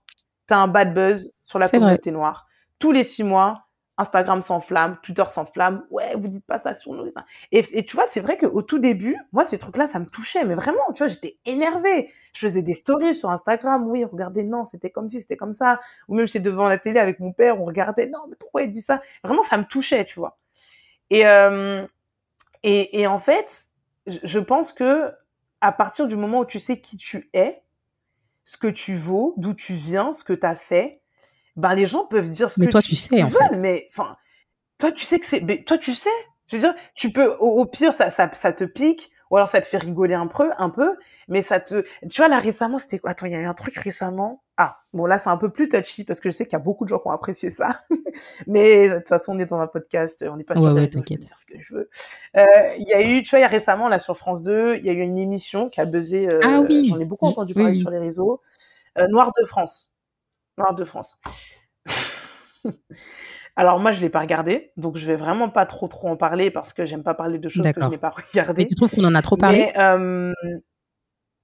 [0.51, 1.79] tu as un bad buzz sur la vrai.
[1.79, 2.47] communauté noire.
[2.79, 5.85] Tous les six mois, Instagram s'enflamme, Twitter s'enflamme.
[5.91, 7.11] Ouais, vous dites pas ça sur nous.
[7.51, 10.43] Et, et tu vois, c'est vrai qu'au tout début, moi, ces trucs-là, ça me touchait.
[10.43, 12.11] Mais vraiment, tu vois, j'étais énervée.
[12.33, 13.87] Je faisais des stories sur Instagram.
[13.87, 15.79] Oui, regardez, non, c'était comme ci, c'était comme ça.
[16.07, 18.71] Ou même, j'étais devant la télé avec mon père, on regardait, non, mais pourquoi il
[18.71, 19.01] dit ça?
[19.23, 20.39] Vraiment, ça me touchait, tu vois.
[21.09, 21.85] Et, euh,
[22.63, 23.65] et, et en fait,
[24.07, 25.11] je pense que
[25.59, 27.61] à partir du moment où tu sais qui tu es,
[28.51, 30.99] ce que tu vaux, d'où tu viens, ce que tu as fait,
[31.55, 33.59] ben les gens peuvent dire ce Mais que toi, tu, tu sais, en veulent, fait.
[33.59, 34.17] mais enfin,
[34.77, 36.09] toi tu sais que c'est, toi tu sais,
[36.47, 39.61] Je veux dire, tu peux, au, pire, ça, ça, ça te pique, ou alors ça
[39.61, 40.97] te fait rigoler un peu, un peu,
[41.29, 43.11] mais ça te, tu vois, là, récemment, c'était quoi?
[43.11, 44.43] Attends, il y a eu un truc récemment.
[44.57, 46.59] Ah, bon, là, c'est un peu plus touchy parce que je sais qu'il y a
[46.59, 47.79] beaucoup de gens qui ont apprécié ça.
[48.47, 51.31] mais de toute façon, on est dans un podcast, on n'est pas ouais, ouais, t'inquiète.
[51.37, 51.89] ce que je veux.
[52.35, 52.43] Euh,
[52.77, 54.85] il y a eu, tu vois, il y a récemment, là, sur France 2, il
[54.85, 56.89] y a eu une émission qui a buzzé, euh, ah oui.
[56.89, 58.41] j'en ai beaucoup entendu parler sur les réseaux,
[58.97, 59.89] euh, Noir de France.
[60.57, 61.17] Noir de France.
[63.55, 66.51] Alors moi, je l'ai pas regardé, donc je vais vraiment pas trop trop en parler
[66.51, 68.63] parce que j'aime pas parler de choses que je n'ai pas regardées.
[68.63, 69.71] Mais tu trouves qu'on en a trop parlé?
[69.77, 70.33] Euh,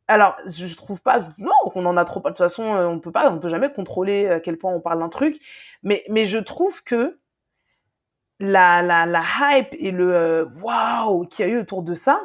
[0.08, 2.22] alors, je trouve pas, non, qu'on en a trop.
[2.22, 4.80] De toute façon, euh, on peut pas, on peut jamais contrôler à quel point on
[4.80, 5.38] parle d'un truc.
[5.84, 7.20] Mais, mais je trouve que
[8.40, 11.94] la, la, la hype et le euh, waouh wow, qu'il y a eu autour de
[11.94, 12.22] ça,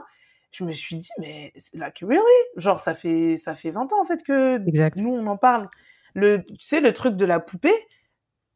[0.53, 2.23] je me suis dit, mais like really,
[2.57, 4.59] genre ça fait ça fait 20 ans en fait que
[5.01, 5.69] nous on en parle.
[6.15, 7.75] Le, tu sais, le truc de la poupée,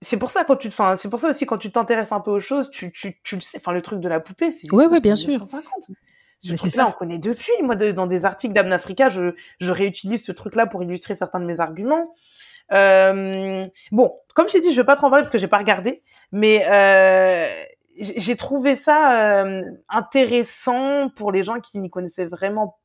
[0.03, 2.31] c'est pour ça quand tu, enfin, c'est pour ça aussi quand tu t'intéresses un peu
[2.31, 3.59] aux choses, tu, tu, tu le sais.
[3.59, 4.73] Enfin, le truc de la poupée, c'est.
[4.73, 5.47] Ouais, ouais, bien sûr.
[6.39, 6.87] C'est ça.
[6.87, 7.53] on connaît depuis.
[7.63, 11.61] Moi, dans des articles d'Amnafrica, je, je réutilise ce truc-là pour illustrer certains de mes
[11.61, 12.15] arguments.
[12.73, 15.59] Euh, bon, comme j'ai dit, je vais pas trop en parler parce que j'ai pas
[15.59, 17.49] regardé, mais euh,
[17.99, 22.79] j'ai trouvé ça euh, intéressant pour les gens qui n'y connaissaient vraiment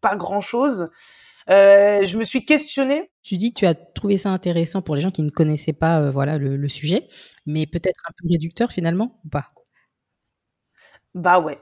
[0.00, 0.90] pas grand-chose.
[1.50, 3.10] Euh, je me suis questionnée.
[3.22, 6.00] Tu dis que tu as trouvé ça intéressant pour les gens qui ne connaissaient pas
[6.00, 7.02] euh, voilà le, le, sujet,
[7.46, 9.50] mais peut-être un peu réducteur finalement ou pas?
[11.14, 11.58] Bah ouais,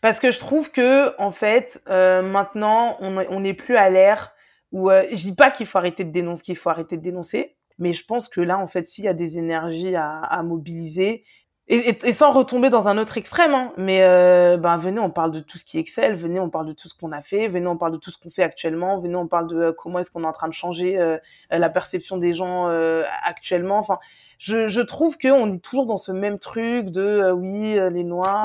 [0.00, 4.32] parce que je trouve que en fait euh, maintenant on n'est plus à l'ère
[4.72, 7.92] où je dis pas qu'il faut arrêter de dénoncer, qu'il faut arrêter de dénoncer, mais
[7.92, 11.24] je pense que là en fait s'il y a des énergies à, à mobiliser,
[11.68, 15.32] et, et, sans retomber dans un autre extrême, hein, mais euh, ben venez, on parle
[15.32, 17.66] de tout ce qui excelle, venez, on parle de tout ce qu'on a fait, venez,
[17.66, 20.10] on parle de tout ce qu'on fait actuellement, venez, on parle de euh, comment est-ce
[20.12, 21.18] qu'on est en train de changer euh,
[21.50, 23.78] la perception des gens euh, actuellement.
[23.78, 23.98] Enfin,
[24.38, 28.44] je, je trouve qu'on est toujours dans ce même truc de euh, oui, les noirs.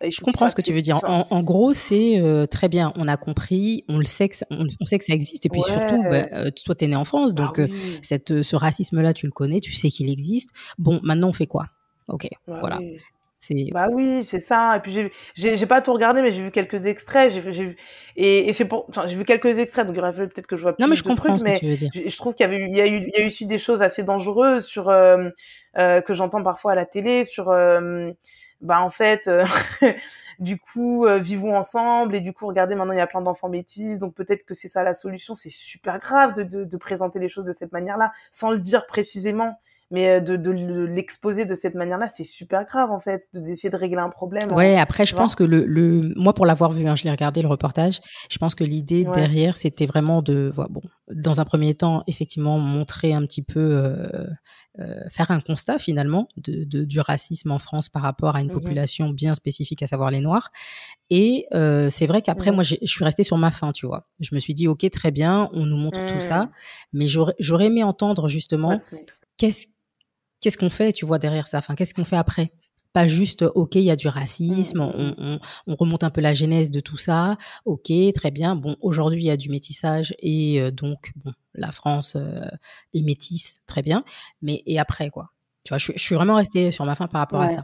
[0.00, 0.10] Ouais.
[0.10, 1.04] je comprends ce que tu veux dire.
[1.04, 2.20] En, en gros, c'est
[2.50, 5.12] très bien, on a compris, on le sait que ça, on, on, sait que ça
[5.12, 5.70] existe, et puis ouais.
[5.70, 8.00] surtout, bah, toi, t'es né en France, donc ah, oui.
[8.02, 10.50] cette, ce racisme-là, tu le connais, tu sais qu'il existe.
[10.78, 11.66] Bon, maintenant, on fait quoi?
[12.08, 12.78] Ok, bah voilà.
[12.78, 13.00] Oui.
[13.44, 13.70] C'est...
[13.72, 14.76] Bah oui, c'est ça.
[14.76, 17.30] Et puis j'ai, pas tout regardé, mais j'ai vu quelques extraits.
[17.30, 17.76] J'ai, vu,
[18.16, 20.56] et, et c'est pour, enfin, j'ai vu quelques extraits, donc il aurait fallu peut-être que
[20.56, 21.90] je vois plus Non, mais je comprends trucs, ce mais que tu veux dire.
[21.94, 23.26] Je, je, trouve qu'il y avait eu, il y a eu, il y a eu
[23.26, 25.28] aussi des choses assez dangereuses sur, euh,
[25.76, 28.10] euh, que j'entends parfois à la télé, sur, euh,
[28.62, 29.28] bah en fait,
[30.38, 33.98] du coup, vivons ensemble, et du coup, regardez, maintenant il y a plein d'enfants métis,
[33.98, 35.34] donc peut-être que c'est ça la solution.
[35.34, 38.86] C'est super grave de, de, de présenter les choses de cette manière-là, sans le dire
[38.86, 39.58] précisément
[39.90, 43.76] mais de, de l'exposer de cette manière-là, c'est super grave en fait, de d'essayer de
[43.76, 44.52] régler un problème.
[44.52, 47.42] Ouais, après, je pense que le, le, moi pour l'avoir vu, hein, je l'ai regardé
[47.42, 49.12] le reportage, je pense que l'idée ouais.
[49.12, 50.80] derrière, c'était vraiment de, voilà, bon,
[51.12, 54.26] dans un premier temps, effectivement, montrer un petit peu, euh,
[54.80, 58.48] euh, faire un constat finalement de, de, du racisme en France par rapport à une
[58.48, 60.50] mmh population bien spécifique, à savoir les Noirs.
[61.10, 64.02] Et euh, c'est vrai qu'après, mmh moi, je suis restée sur ma faim, tu vois.
[64.20, 66.06] Je me suis dit, ok, très bien, on nous montre mmh.
[66.06, 66.50] tout ça,
[66.92, 68.80] mais j'aurais aimé entendre justement
[69.36, 69.66] qu'est-ce
[70.44, 71.56] qu'est-ce qu'on fait, tu vois, derrière ça?
[71.58, 72.52] Enfin, qu'est-ce qu'on fait après?
[72.92, 74.82] Pas juste, ok, il y a du racisme, Mmh.
[74.94, 78.54] on, on, on, remonte un peu la genèse de tout ça, ok, très bien.
[78.54, 82.44] Bon, aujourd'hui, il y a du métissage et euh, donc, bon, la France euh,
[82.92, 84.04] est métisse, très bien.
[84.42, 85.30] Mais et après, quoi?
[85.64, 87.46] Tu vois, je, je suis vraiment restée sur ma fin par rapport ouais.
[87.46, 87.62] à ça.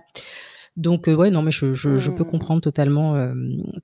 [0.77, 2.27] Donc, euh, ouais, non, mais je, je, je peux Mmh.
[2.27, 3.35] comprendre totalement euh,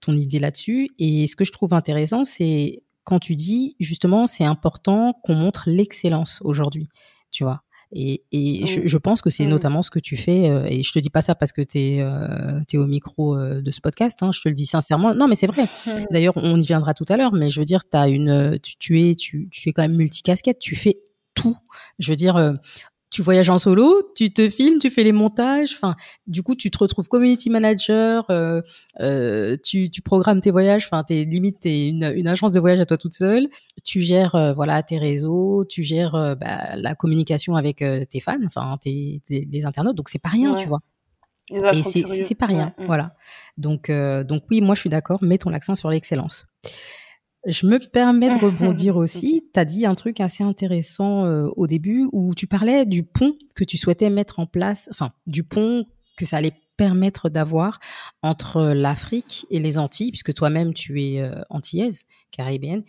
[0.00, 0.88] ton idée là-dessus.
[0.98, 5.64] Et ce que je trouve intéressant, c'est quand tu dis, justement, c'est important qu'on montre
[5.66, 6.88] l'excellence aujourd'hui,
[7.30, 7.62] tu vois?
[7.92, 8.66] Et, et Mmh.
[8.66, 9.50] je, je, pense que c'est Mmh.
[9.50, 10.48] notamment ce que tu fais.
[10.50, 13.36] Euh, et je te dis pas ça parce que tu es, euh, es, au micro
[13.36, 14.22] euh, de ce podcast.
[14.22, 15.14] Hein, je te le dis sincèrement.
[15.14, 15.66] Non, mais c'est vrai.
[16.10, 17.32] D'ailleurs, on y viendra tout à l'heure.
[17.32, 20.58] Mais je veux dire, as une, tu, tu, es, tu, tu es quand même multicasquette.
[20.58, 20.98] Tu fais
[21.34, 21.56] tout.
[21.98, 22.54] Je veux dire,
[23.16, 25.72] tu voyages en solo, tu te filmes, tu fais les montages.
[25.72, 28.60] Enfin, du coup, tu te retrouves community manager, euh,
[29.00, 30.84] euh, tu, tu, programmes tes voyages.
[30.84, 33.48] Enfin, t'es limite t'es une, une agence de voyage à toi toute seule.
[33.84, 38.76] Tu gères euh, voilà tes réseaux, tu gères bah, la communication avec tes fans, enfin
[38.82, 39.96] tes, tes, les internautes.
[39.96, 40.60] Donc c'est pas rien, ouais.
[40.60, 40.80] tu vois.
[41.48, 41.82] Et
[42.22, 43.14] c'est pas rien, ouais, voilà.
[43.56, 45.24] Donc donc oui, moi je suis d'accord.
[45.24, 46.44] Mettons l'accent sur l'excellence.
[47.46, 49.48] Je me permets de rebondir aussi.
[49.54, 53.32] Tu as dit un truc assez intéressant euh, au début où tu parlais du pont
[53.54, 55.84] que tu souhaitais mettre en place, enfin, du pont
[56.16, 57.78] que ça allait permettre d'avoir
[58.22, 62.82] entre l'Afrique et les Antilles, puisque toi-même tu es euh, antillaise, caribéenne,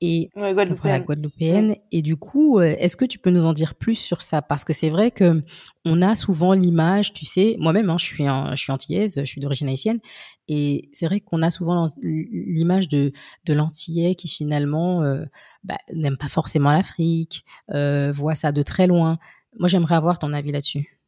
[0.00, 0.80] et ouais, guadeloupéenne.
[0.82, 1.68] Voilà, guadeloupéenne.
[1.70, 1.82] Ouais.
[1.92, 4.40] Et du coup, euh, est-ce que tu peux nous en dire plus sur ça?
[4.40, 5.42] Parce que c'est vrai que
[5.84, 9.24] on a souvent l'image, tu sais, moi-même, hein, je suis un, je suis antillaise, je
[9.24, 10.00] suis d'origine haïtienne,
[10.48, 13.12] et c'est vrai qu'on a souvent l'image de
[13.44, 15.24] de l'antillais qui finalement euh,
[15.64, 19.18] bah, n'aime pas forcément l'Afrique, euh, voit ça de très loin.
[19.58, 20.99] Moi, j'aimerais avoir ton avis là-dessus.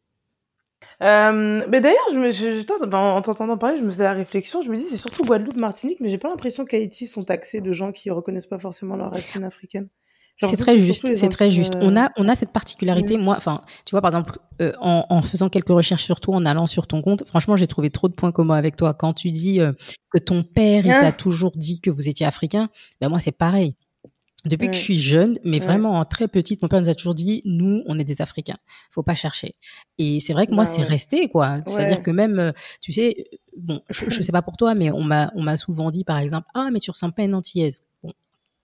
[1.03, 4.13] Euh, mais d'ailleurs, je me, je, je, ben, en t'entendant parler, je me faisais la
[4.13, 4.63] réflexion.
[4.63, 7.73] Je me dis, c'est surtout Guadeloupe, Martinique, mais j'ai pas l'impression qu'Haïti sont taxés de
[7.73, 9.89] gens qui reconnaissent pas forcément leur racine africaine.
[10.41, 11.75] C'est très juste, c'est très juste.
[11.81, 13.17] On a, on a cette particularité.
[13.17, 16.47] Moi, enfin, tu vois, par exemple, euh, en, en, faisant quelques recherches sur toi, en
[16.47, 18.95] allant sur ton compte, franchement, j'ai trouvé trop de points communs avec toi.
[18.95, 19.73] Quand tu dis euh,
[20.11, 21.13] que ton père, il t'a ah.
[21.13, 23.77] toujours dit que vous étiez africain, ben moi, c'est pareil.
[24.45, 27.15] Depuis que je suis jeune, mais vraiment en très petite, mon père nous a toujours
[27.15, 28.57] dit, nous, on est des Africains.
[28.91, 29.55] Faut pas chercher.
[29.99, 31.59] Et c'est vrai que moi, bah c'est resté, quoi.
[31.65, 33.27] C'est-à-dire que même, euh, tu sais,
[33.57, 36.19] bon, je, je sais pas pour toi, mais on m'a, on m'a souvent dit, par
[36.19, 37.83] exemple, ah, mais tu ressembles pas à une antillaise.
[38.03, 38.11] Bon,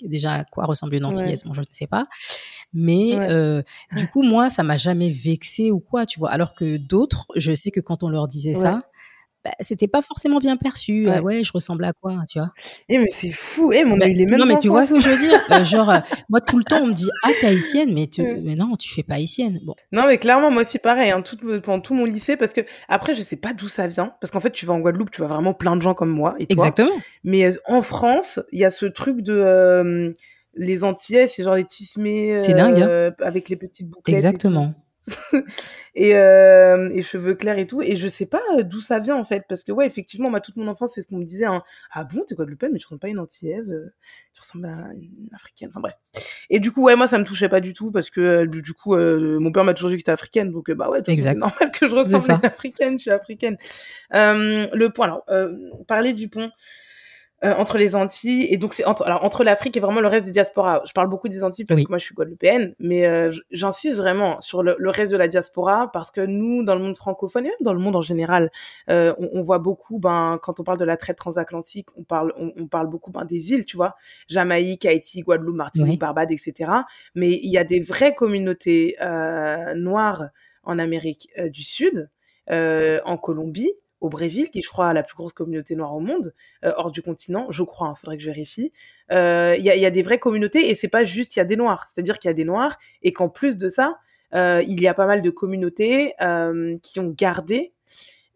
[0.03, 1.45] déjà à quoi ressemble une antillaise?
[1.45, 2.07] Bon, je ne sais pas.
[2.73, 3.63] Mais euh,
[3.97, 6.31] du coup, moi, ça m'a jamais vexé ou quoi, tu vois.
[6.31, 8.81] Alors que d'autres, je sais que quand on leur disait ça,
[9.49, 11.07] bah, c'était pas forcément bien perçu.
[11.07, 11.15] Ouais.
[11.17, 12.51] Ah ouais, je ressemble à quoi, tu vois?
[12.89, 13.73] Eh mais c'est fou.
[13.73, 14.39] Eh, mais on a bah, eu les mêmes.
[14.39, 15.41] Non, mais tu vois ce que je veux dire?
[15.51, 18.23] euh, Genre, euh, moi tout le temps on me dit ah t'es haïtienne, mais tu...
[18.45, 19.61] mais non, tu fais pas haïtienne.
[19.65, 19.75] Bon.
[19.93, 21.11] Non, mais clairement moi aussi pareil.
[21.11, 24.13] Hein, tout, pendant tout mon lycée, parce que après je sais pas d'où ça vient,
[24.21, 26.35] parce qu'en fait tu vas en Guadeloupe, tu vois vraiment plein de gens comme moi
[26.39, 26.67] et toi.
[26.67, 26.97] Exactement.
[27.25, 30.13] Mais euh, en France, il y a ce truc de euh,
[30.55, 32.41] les Antillais, c'est genre les tismés.
[32.43, 32.81] c'est dingue.
[32.81, 34.17] Hein avec les petites bouclettes.
[34.17, 34.75] Exactement.
[35.95, 37.83] et, euh, et, cheveux clairs et tout.
[37.83, 40.57] Et je sais pas euh, d'où ça vient en fait, parce que ouais, effectivement, toute
[40.57, 41.45] mon enfance, c'est ce qu'on me disait.
[41.45, 41.63] Hein.
[41.93, 43.93] Ah bon, t'es Guadeloupéenne, mais tu ressembles pas à une Antillaise, euh,
[44.35, 45.69] tu ressembles à une Africaine.
[45.71, 45.95] Enfin bref.
[46.51, 48.73] Et du coup, ouais, moi ça me touchait pas du tout parce que euh, du
[48.75, 51.89] coup, mon père m'a toujours dit que j'étais africaine, donc bah ouais, c'est normal que
[51.89, 53.57] je ressemble à une africaine, je suis africaine.
[54.13, 55.25] le point, alors,
[55.87, 56.51] parler du pont.
[57.45, 60.25] Euh, entre les Antilles et donc c'est entre alors entre l'Afrique et vraiment le reste
[60.25, 60.83] des diasporas.
[60.85, 64.41] Je parle beaucoup des Antilles parce que moi je suis guadeloupéenne, mais euh, j'insiste vraiment
[64.41, 67.51] sur le, le, reste de la diaspora parce que nous dans le monde francophone et
[67.51, 68.51] même dans le monde en général,
[68.91, 72.33] euh, on, on, voit beaucoup ben quand on parle de la traite transatlantique, on parle
[72.37, 73.95] on, on parle beaucoup ben des îles, tu vois,
[74.27, 75.97] Jamaïque, Haïti, Guadeloupe, Martinique, oui.
[75.97, 76.73] Barbade, etc.
[77.15, 80.25] Mais il y a des vraies communautés euh, noires
[80.65, 82.11] en Amérique euh, du Sud,
[82.51, 86.35] en Colombie au Brésil, qui je crois a la plus grosse communauté noire au monde,
[86.65, 88.73] euh, hors du continent, je crois, il hein, faudrait que je vérifie.
[89.11, 91.43] Il euh, y, a, y, a, des vraies communautés et c'est pas juste il y
[91.43, 93.99] a des noirs, c'est-à-dire qu'il y a des noirs et qu'en plus de ça,
[94.35, 96.15] euh, il y a pas mal de communautés
[96.83, 97.73] qui ont gardé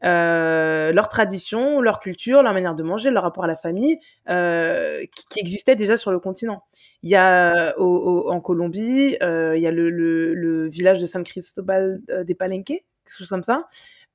[0.03, 5.40] leur tradition, leur culture, leur manière de manger, leur rapport à la famille, qui, qui
[5.40, 6.64] existait déjà sur le continent.
[7.03, 12.01] Il y a au, au, en Colombie, il y a le, village de San Cristobal
[12.25, 13.68] des Palenques, quelque chose comme ça,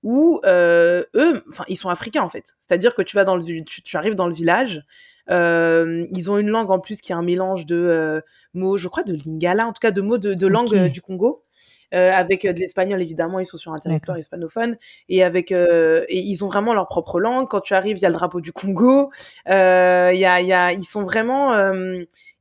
[0.04, 2.56] où euh, eux, enfin, ils sont africains en fait.
[2.60, 4.84] C'est-à-dire que tu vas dans le, tu, tu arrives dans le village,
[5.30, 8.22] euh, ils ont une langue en plus qui est un mélange de euh,
[8.54, 10.90] mots, je crois, de lingala, en tout cas de mots de, de langue okay.
[10.90, 11.44] du Congo.
[11.92, 14.76] Avec de l'espagnol évidemment ils sont sur un territoire hispanophone
[15.08, 18.10] et avec et ils ont vraiment leur propre langue quand tu arrives il y a
[18.10, 19.10] le drapeau du Congo
[19.46, 21.54] il y a il y a ils sont vraiment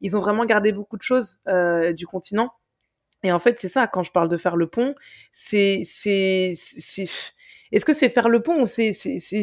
[0.01, 1.39] ils ont vraiment gardé beaucoup de choses
[1.95, 2.51] du continent
[3.27, 4.95] et en fait c'est ça quand je parle de faire le pont
[5.33, 7.09] c'est c'est c'est
[7.73, 8.95] est-ce que c'est faire le pont ou c'est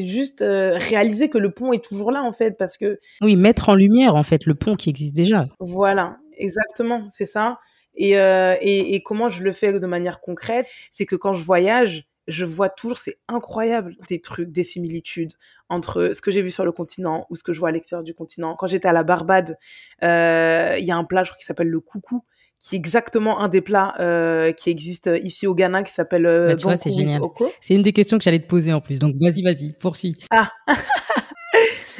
[0.08, 3.70] juste euh, réaliser que le pont est toujours là en fait parce que oui mettre
[3.70, 5.46] en lumière en fait le pont qui existe déjà.
[5.60, 7.60] Voilà exactement c'est ça.
[7.96, 11.44] Et, euh, et, et comment je le fais de manière concrète c'est que quand je
[11.44, 15.34] voyage je vois toujours c'est incroyable des trucs des similitudes
[15.70, 18.04] entre ce que j'ai vu sur le continent ou ce que je vois à l'extérieur
[18.04, 18.56] du continent.
[18.56, 19.58] Quand j'étais à la Barbade
[20.02, 22.24] euh, il y a un plat je crois qui s'appelle le coucou
[22.64, 26.48] qui est exactement un des plats euh, qui existe ici au Ghana, qui s'appelle euh,
[26.48, 27.22] bah, tu vois, c'est génial.
[27.60, 29.00] C'est une des questions que j'allais te poser en plus.
[29.00, 30.16] Donc vas-y, vas-y, poursuis.
[30.32, 30.50] Ah.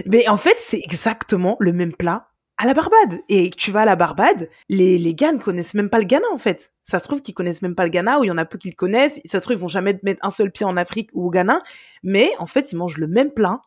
[0.06, 3.20] Mais en fait, c'est exactement le même plat à la Barbade.
[3.28, 6.28] Et tu vas à la Barbade, les, les gars ne connaissent même pas le Ghana,
[6.32, 6.72] en fait.
[6.90, 8.58] Ça se trouve qu'ils connaissent même pas le Ghana, ou il y en a peu
[8.58, 9.20] qui le connaissent.
[9.26, 11.62] Ça se trouve, ils vont jamais mettre un seul pied en Afrique ou au Ghana.
[12.04, 13.60] Mais en fait, ils mangent le même plat,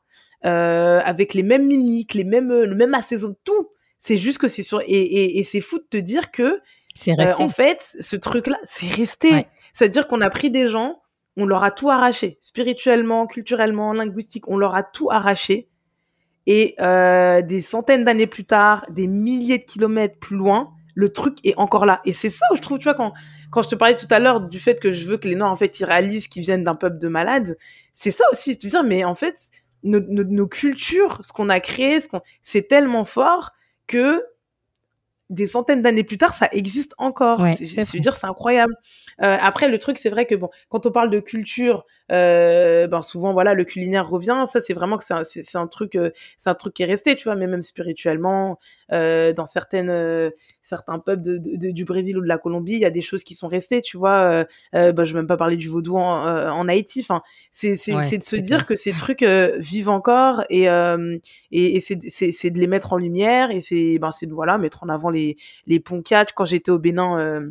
[0.47, 3.69] euh, avec les mêmes mimiques, les mêmes, le même assaison, tout.
[4.01, 6.61] C'est juste que c'est sur, et, et, et c'est fou de te dire que
[6.97, 7.43] c'est resté.
[7.43, 9.31] Euh, en fait, ce truc-là, c'est resté.
[9.31, 9.49] Ouais.
[9.75, 11.03] C'est-à-dire qu'on a pris des gens,
[11.37, 15.69] on leur a tout arraché, spirituellement, culturellement, linguistique, on leur a tout arraché.
[16.47, 21.39] Et euh, des centaines d'années plus tard, des milliers de kilomètres plus loin, le truc
[21.45, 22.01] est encore là.
[22.05, 23.13] Et c'est ça où je trouve, tu vois, quand,
[23.51, 25.51] quand je te parlais tout à l'heure du fait que je veux que les Noirs,
[25.51, 27.59] en fait, ils réalisent qu'ils viennent d'un peuple de malades,
[27.93, 29.51] c'est ça aussi, te dire, mais en fait,
[29.83, 33.51] nos, nos, nos cultures, ce qu'on a créé, ce qu'on, c'est tellement fort
[33.87, 34.25] que
[35.31, 37.41] des centaines d'années plus tard, ça existe encore.
[37.41, 38.75] Ouais, je veux dire, c'est incroyable.
[39.23, 43.03] Euh, après, le truc, c'est vrai que bon, quand on parle de culture, euh, ben
[43.03, 44.45] souvent, voilà, le culinaire revient.
[44.51, 46.87] Ça, c'est vraiment que c'est un, c'est, un truc, euh, c'est un truc qui est
[46.87, 48.59] resté, tu vois, mais même spirituellement,
[48.93, 50.31] euh, dans certaines, euh,
[50.69, 53.25] certains peuples de, de, du Brésil ou de la Colombie, il y a des choses
[53.25, 54.19] qui sont restées, tu vois.
[54.19, 57.01] Euh, euh, bah, je vais même pas parler du vaudou en, euh, en Haïti.
[57.01, 58.67] Enfin, c'est c'est ouais, c'est de se dire clair.
[58.67, 61.19] que ces trucs euh, vivent encore et euh,
[61.51, 64.83] et, et c'est de les mettre en lumière et c'est ben c'est de voilà mettre
[64.85, 66.31] en avant les les ponts catch.
[66.35, 67.43] Quand j'étais au Bénin,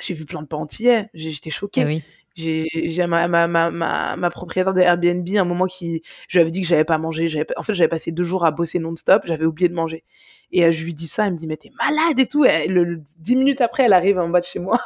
[0.00, 1.08] j'ai vu plein de pas antillais.
[1.14, 1.82] J'étais choquée.
[1.82, 2.02] Eh oui
[2.34, 6.50] J'ai ma, ma, ma, ma, ma propriétaire de Airbnb, un moment qui, je lui avais
[6.50, 7.28] dit que j'avais pas mangé.
[7.56, 9.22] En fait, j'avais passé deux jours à bosser non-stop.
[9.26, 10.04] J'avais oublié de manger.
[10.52, 12.44] Et euh, je lui dis ça, elle me dit, mais t'es malade et tout.
[12.44, 14.78] Et le, dix minutes après, elle arrive en bas de chez moi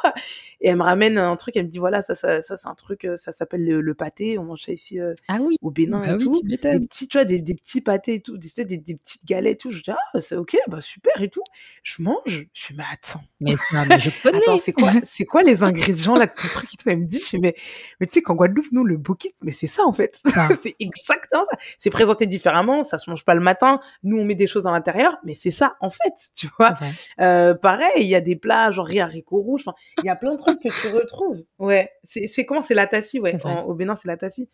[0.61, 1.55] et elle me ramène un truc.
[1.55, 4.37] Elle me dit, voilà, ça, ça, ça c'est un truc, euh, ça s'appelle le, pâté.
[4.37, 5.55] On mange ça ici euh, ah oui.
[5.61, 6.39] au Bénin bah et tout.
[6.43, 9.53] Des petits, tu vois, des, des, petits pâtés et tout, des, des, des petites galettes
[9.53, 9.71] et tout.
[9.71, 11.43] Je dis, ah, c'est ok, bah super et tout.
[11.83, 12.47] Je mange.
[12.53, 13.21] Je suis, mais attends.
[13.39, 13.55] Mais,
[13.87, 14.59] mais je connais.
[14.63, 16.89] c'est quoi, c'est quoi les ingrédients là ton truc et tout?
[16.89, 17.55] Elle me dit, je mais,
[17.99, 20.19] mais tu sais qu'en Guadeloupe, nous, le bokit, mais c'est ça en fait.
[20.35, 20.49] Ah.
[20.63, 21.57] c'est exactement ça.
[21.79, 22.83] C'est présenté différemment.
[22.83, 23.79] Ça se mange pas le matin.
[24.03, 26.75] Nous, on met des choses à l'intérieur, mais c'est ça en fait tu vois?
[27.19, 29.63] Euh, pareil, il y a des plats genre riz haricots rouges.
[29.65, 31.43] Enfin, il y a plein de que tu retrouves.
[31.59, 32.61] Ouais, c'est comment?
[32.61, 33.37] C'est la tassie, ouais.
[33.65, 34.49] au Bénin, c'est la tassie.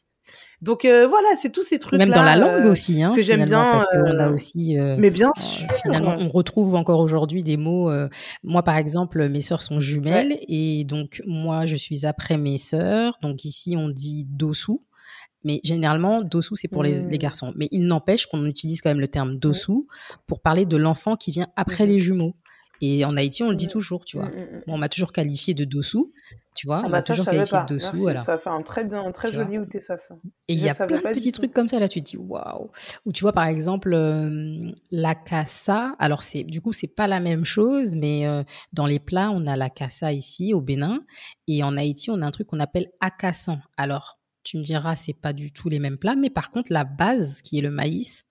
[0.61, 1.99] Donc euh, voilà, c'est tous ces trucs.
[1.99, 3.71] Même dans la langue aussi, hein, que j'aime bien.
[3.71, 4.79] Parce qu'on a aussi.
[4.79, 5.67] Euh, mais bien sûr.
[5.83, 7.91] finalement, on retrouve encore aujourd'hui des mots.
[8.43, 13.17] moi, par exemple, mes sœurs sont jumelles et donc moi, je suis après mes sœurs.
[13.21, 14.83] Donc ici, on dit dossou.
[15.43, 17.17] Mais généralement, dossou, c'est pour les, les, mmh.
[17.17, 17.53] garçons.
[17.57, 19.87] Mais il n'empêche qu'on utilise quand même le terme dossou
[20.25, 22.35] pour parler de l'enfant qui vient après mmh les jumeaux.
[22.85, 24.25] Et en Haïti, on le dit toujours, tu vois.
[24.25, 26.11] Mmh, on m'a toujours qualifié de dossou,
[26.53, 26.79] tu vois.
[26.79, 27.95] Ah on m'a bah toujours qualifié de dossou.
[27.95, 28.21] Voilà.
[28.23, 30.15] Ça fait un très bien, très joli outé ça, ça.
[30.49, 31.87] Et il y a plein de petits trucs comme ça là.
[31.87, 32.71] Tu te dis waouh.
[33.05, 35.95] Ou tu vois par exemple euh, la cassa.
[35.97, 38.43] Alors c'est du coup c'est pas la même chose, mais euh,
[38.73, 41.05] dans les plats on a la cassa ici au Bénin
[41.47, 43.61] et en Haïti on a un truc qu'on appelle acassan.
[43.77, 46.83] Alors tu me diras, c'est pas du tout les mêmes plats, mais par contre, la
[46.83, 48.25] base, qui est le maïs,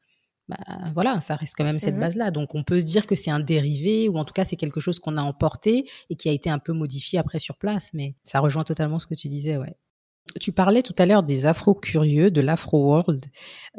[0.49, 0.57] bah,
[0.95, 2.31] voilà, ça reste quand même cette mmh base-là.
[2.31, 4.81] Donc, on peut se dire que c'est un dérivé, ou en tout cas, c'est quelque
[4.81, 8.15] chose qu'on a emporté et qui a été un peu modifié après sur place, mais
[8.25, 9.77] ça rejoint totalement ce que tu disais, ouais.
[10.41, 13.25] Tu parlais tout à l'heure des afro-curieux, de l'afro-world,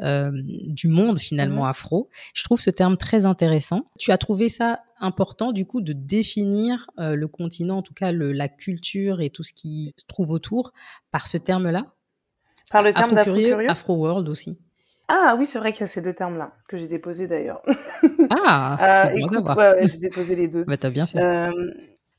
[0.00, 2.08] euh, du monde finalement mmh afro.
[2.34, 3.84] Je trouve ce terme très intéressant.
[3.98, 8.12] Tu as trouvé ça important du coup de définir euh, le continent, en tout cas
[8.12, 10.72] le, la culture et tout ce qui se trouve autour
[11.10, 11.94] par ce terme-là?
[12.70, 13.68] Par le terme d'afro-curieux?
[13.68, 14.58] Afro-world aussi.
[15.08, 17.62] Ah oui, c'est vrai qu'il y a ces deux termes-là que j'ai déposés d'ailleurs.
[18.30, 20.64] Ah, euh, écoute, ouais, j'ai déposé les deux.
[20.68, 21.20] bah, t'as bien fait.
[21.20, 21.52] Euh,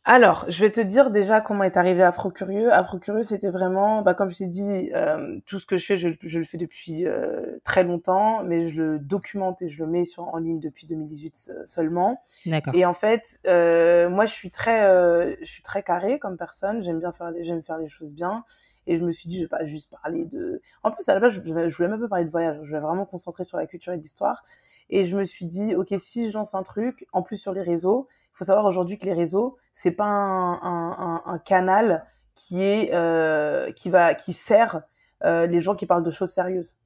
[0.03, 2.71] alors, je vais te dire déjà comment est arrivé Afro-Curieux.
[2.71, 6.09] Afro-Curieux, c'était vraiment, bah, comme je t'ai dit, euh, tout ce que je fais, je,
[6.21, 10.05] je le fais depuis euh, très longtemps, mais je le documente et je le mets
[10.05, 12.21] sur, en ligne depuis 2018 seulement.
[12.45, 12.75] D'accord.
[12.75, 16.83] Et en fait, moi, je suis très, je suis très carré comme personne.
[16.83, 18.43] J'aime bien faire, j'aime faire les choses bien.
[18.87, 20.61] Et je me suis dit, je vais pas juste parler de.
[20.83, 22.59] En plus, à la base, je, voulais même pas parler de voyage.
[22.63, 24.43] Je vais vraiment concentrer sur la culture et l'histoire.
[24.89, 27.61] Et je me suis dit, ok, si je lance un truc, en plus sur les
[27.63, 33.71] réseaux, il faut savoir aujourd'hui que les réseaux, c'est pas un, canal qui est euh,
[33.71, 34.81] qui va qui sert
[35.23, 36.77] euh, les gens qui parlent de choses sérieuses.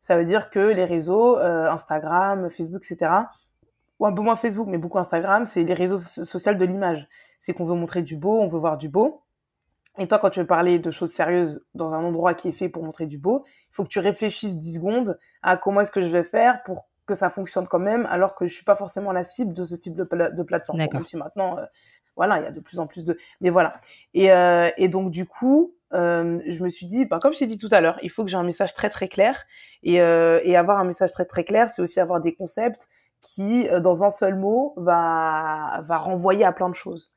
[0.00, 3.12] Ça veut dire que les réseaux, euh, Instagram, Facebook, etc.
[4.00, 7.08] Ou un peu moins Facebook, mais beaucoup Instagram, c'est les réseaux sociaux de l'image.
[7.40, 9.22] C'est qu'on veut montrer du beau, on veut voir du beau.
[9.98, 12.68] Et toi, quand tu veux parler de choses sérieuses dans un endroit qui est fait
[12.68, 16.00] pour montrer du beau, il faut que tu réfléchisses 10 secondes à comment est-ce que
[16.00, 19.12] je vais faire pour que ça fonctionne quand même, alors que je suis pas forcément
[19.12, 20.78] la cible de ce type de, de plateforme.
[20.78, 21.64] Même si maintenant, euh,
[22.16, 23.18] voilà, il y a de plus en plus de...
[23.40, 23.80] Mais voilà.
[24.14, 27.46] Et, euh, et donc, du coup, euh, je me suis dit, bah, comme je t'ai
[27.46, 29.46] dit tout à l'heure, il faut que j'ai un message très très clair.
[29.82, 32.88] Et, et avoir un message très très clair, c'est aussi avoir des concepts
[33.20, 37.10] qui, dans un seul mot, va, va renvoyer à plein de choses.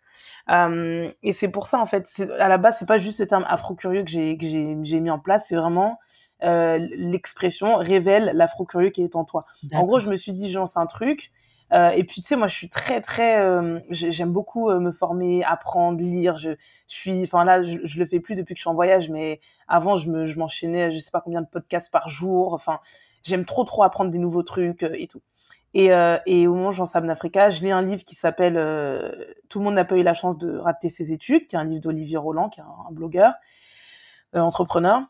[0.50, 3.46] Euh, et c'est pour ça en fait, à la base c'est pas juste ce terme
[3.48, 6.00] afro-curieux que j'ai que j'ai mis en place, c'est vraiment
[6.44, 9.46] euh, l'expression révèle l'afro-curieux qui est en toi.
[9.74, 11.32] En gros, je me suis dit, lance un truc.
[11.74, 14.92] Euh, et puis tu sais, moi je suis très très, euh, j'aime beaucoup euh, me
[14.92, 16.38] former, apprendre, lire.
[16.38, 16.58] Je, je
[16.94, 19.40] suis, enfin là, je, je, le fais plus depuis que je suis en voyage, mais
[19.70, 22.54] avant je me, je m'enchaînais, je sais pas combien de podcasts par jour.
[22.54, 22.80] Enfin,
[23.24, 25.22] j'aime trop trop apprendre des nouveaux trucs et tout.
[25.74, 28.58] Et, euh, et au moment où j'en Sabne Africa, je lis un livre qui s'appelle
[28.58, 29.12] euh,
[29.50, 31.64] Tout le monde n'a pas eu la chance de rater ses études, qui est un
[31.64, 33.34] livre d'Olivier Roland, qui est un, un blogueur,
[34.36, 35.02] euh, entrepreneur.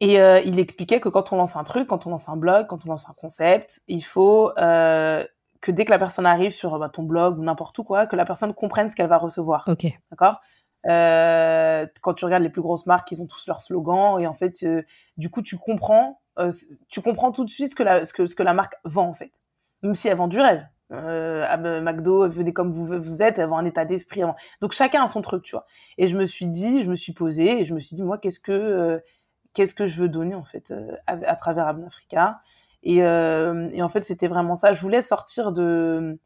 [0.00, 0.14] Et
[0.46, 2.90] il expliquait que quand on lance un truc, quand on lance un blog, quand on
[2.90, 7.38] lance un concept, il faut que dès que la personne arrive sur bah, ton blog
[7.38, 9.64] ou n'importe où, quoi, que la personne comprenne ce qu'elle va recevoir.
[9.68, 9.86] Ok.
[10.10, 10.40] D'accord?
[10.84, 14.64] Quand tu regardes les plus grosses marques, ils ont tous leurs slogans et en fait,
[15.18, 16.22] du coup, tu comprends,
[16.88, 19.08] tu comprends tout de suite ce que, la, ce, que, ce que la marque vend
[19.08, 19.32] en fait
[19.82, 20.66] même si elle vend du rêve.
[20.92, 24.22] Euh, McDo, venez comme vous, vous êtes, vend un état d'esprit.
[24.60, 25.66] Donc chacun a son truc, tu vois.
[25.98, 28.18] Et je me suis dit, je me suis posée et je me suis dit, moi,
[28.18, 28.98] qu'est-ce que euh,
[29.54, 32.40] qu'est-ce que je veux donner en fait euh, à, à, travers Abnafrica
[32.82, 34.72] et, et en fait, c'était vraiment ça.
[34.72, 36.18] Je voulais sortir de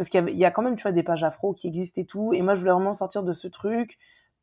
[0.00, 2.32] parce qu'il y, a quand même, tu vois, des pages afro qui existent et tout.
[2.32, 3.98] Et moi, je voulais vraiment sortir de ce truc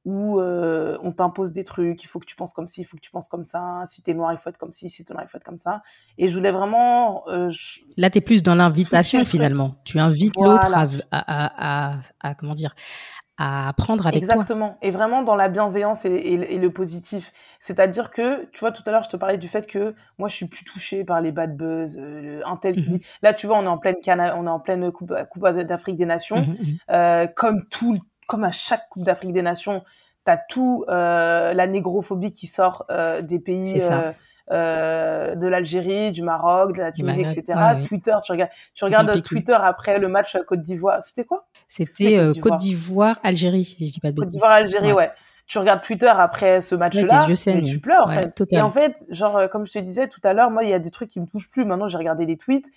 [0.07, 2.95] où euh, on t'impose des trucs, il faut que tu penses comme ci, il faut
[2.95, 5.13] que tu penses comme ça, si t'es noir, il faut être comme ci, si t'es
[5.13, 5.81] noir, il faut être comme ça.
[6.17, 7.27] Et je voulais vraiment...
[7.27, 7.51] Euh,
[7.97, 9.75] Là, t'es plus dans l'invitation finalement.
[9.83, 12.73] Tu invites l'autre à, à, à, comment dire,
[13.37, 14.33] à apprendre avec toi.
[14.33, 14.77] Exactement.
[14.81, 17.33] Et vraiment dans la bienveillance et, et, le positif.
[17.59, 20.35] C'est-à-dire que, tu vois, tout à l'heure, je te parlais du fait que moi, je
[20.37, 22.91] suis plus touchée par les bad buzz, euh, un tel qui...
[22.91, 22.99] Mhm.
[23.23, 26.05] Là, tu vois, on est en pleine, on est en pleine Coupe, coupe d'Afrique des
[26.05, 26.37] Nations.
[26.37, 26.77] Mhm, mhm.
[26.91, 29.83] euh, comme tout comme à chaque Coupe d'Afrique des Nations,
[30.25, 33.81] tu as tout euh, la négrophobie qui sort euh, des pays
[34.51, 37.59] euh, de l'Algérie, du Maroc, de la Tunisie, etc.
[37.87, 41.03] Twitter, tu regardes, tu regardes Twitter après le match Côte d'Ivoire.
[41.03, 41.47] C'était quoi?
[41.67, 45.11] C'était Côte d'Ivoire, Algérie, si je dis pas de Côte d'Ivoire, Algérie, ouais.
[45.47, 48.43] Tu regardes Twitter après ce match-là, et tu pleures en fait.
[48.51, 50.79] Et en fait, genre comme je te disais tout à l'heure, moi il y a
[50.79, 51.63] des trucs qui me touchent plus.
[51.63, 52.67] Maintenant j'ai regardé les tweets,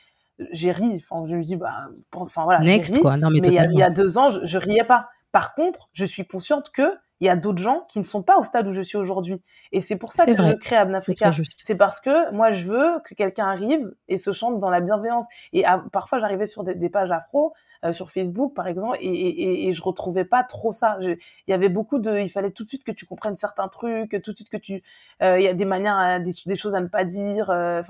[0.52, 1.02] j'ai ri.
[1.02, 2.60] Enfin je me dis bah, enfin voilà.
[2.60, 3.16] Next quoi.
[3.16, 5.08] Non mais, mais il y, a deux ans, je, je riais pas.
[5.32, 8.38] Par contre, je suis consciente que il y a d'autres gens qui ne sont pas
[8.38, 9.42] au stade où je suis aujourd'hui.
[9.72, 11.30] Et c'est pour ça que je crée Abnafrica.
[11.64, 15.26] C'est parce que moi, je veux que quelqu'un arrive et se chante dans la bienveillance.
[15.52, 17.52] Et parfois, j'arrivais sur des, pages afro,
[17.84, 20.96] euh, sur Facebook, par exemple, et, et, et, je retrouvais pas trop ça.
[21.00, 24.10] il y avait beaucoup de, il fallait tout de suite que tu comprennes certains trucs,
[24.22, 24.82] tout de suite que tu,
[25.22, 27.50] euh, il y a des manières, des, des, choses à ne pas dire.
[27.50, 27.82] Euh,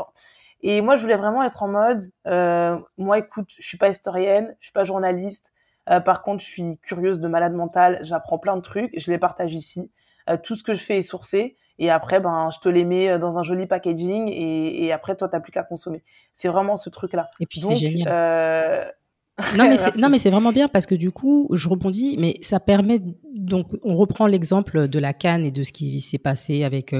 [0.62, 2.02] et moi, je voulais vraiment être en mode,
[2.98, 5.52] moi, écoute, je suis pas historienne, je suis pas journaliste,
[5.88, 9.18] euh, par contre, je suis curieuse de malade mentale, j'apprends plein de trucs, je les
[9.18, 9.90] partage ici.
[10.28, 11.56] Euh, tout ce que je fais est sourcé.
[11.78, 15.28] Et après, ben, je te les mets euh, dans un joli packaging et, après, toi,
[15.28, 16.02] t'as plus qu'à consommer.
[16.34, 17.30] C'est vraiment ce truc-là.
[17.40, 18.92] Et puis, c'est génial.
[19.56, 22.36] non mais c'est, non mais c'est vraiment bien parce que du coup je rebondis mais
[22.42, 23.00] ça permet
[23.34, 26.94] donc on reprend l'exemple de la canne et de ce qui s'est passé avec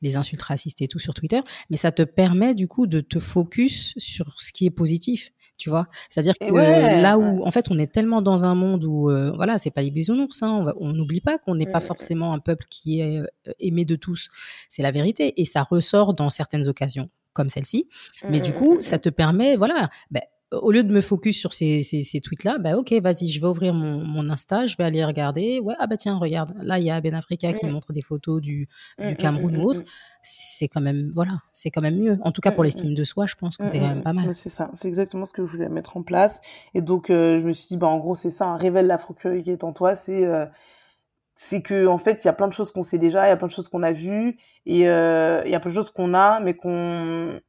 [0.00, 3.18] les insultes racistes et tout sur Twitter mais ça te permet du coup de te
[3.18, 5.86] focus sur ce qui est positif tu vois?
[6.08, 6.46] C'est-à-dire que
[7.02, 9.82] là où en fait on est tellement dans un monde où euh, voilà c'est pas
[9.82, 13.52] les bisounours hein, on n'oublie pas qu'on n'est pas forcément un peuple qui est euh,
[13.60, 14.30] aimé de tous.
[14.70, 17.88] C'est la vérité et ça ressort dans certaines occasions comme celle-ci.
[18.28, 19.00] Mais du mmh, coup mmh, ça mmh.
[19.00, 20.22] te permet voilà ben,
[20.52, 23.72] au lieu de me focus sur ces, ces, tweets-là, bah ok, vas-y, je vais ouvrir
[23.72, 25.60] mon, mon, Insta, je vais aller regarder.
[25.60, 28.40] Ouais, ah bah tiens, regarde, là il y a Ben Africa qui montre des photos
[28.40, 28.66] du,
[28.98, 29.80] du mmh, mmh, Cameroun ou mmh, autre.
[30.22, 32.18] C'est quand même, voilà, c'est quand même mieux.
[32.22, 34.34] En tout cas pour l'estime de soi, je pense que c'est quand même pas mal.
[34.34, 36.40] C'est ça, c'est exactement ce que je voulais mettre en place.
[36.74, 39.14] Et donc euh, je me suis dit, bah en gros c'est ça, un révèle l'afro
[39.14, 40.46] qui est en toi, c'est euh,
[41.36, 43.32] c'est que en fait il y a plein de choses qu'on sait déjà, il y
[43.32, 44.36] a plein de choses qu'on a vues
[44.66, 47.40] et euh, il y a plein de choses qu'on a, mais qu'on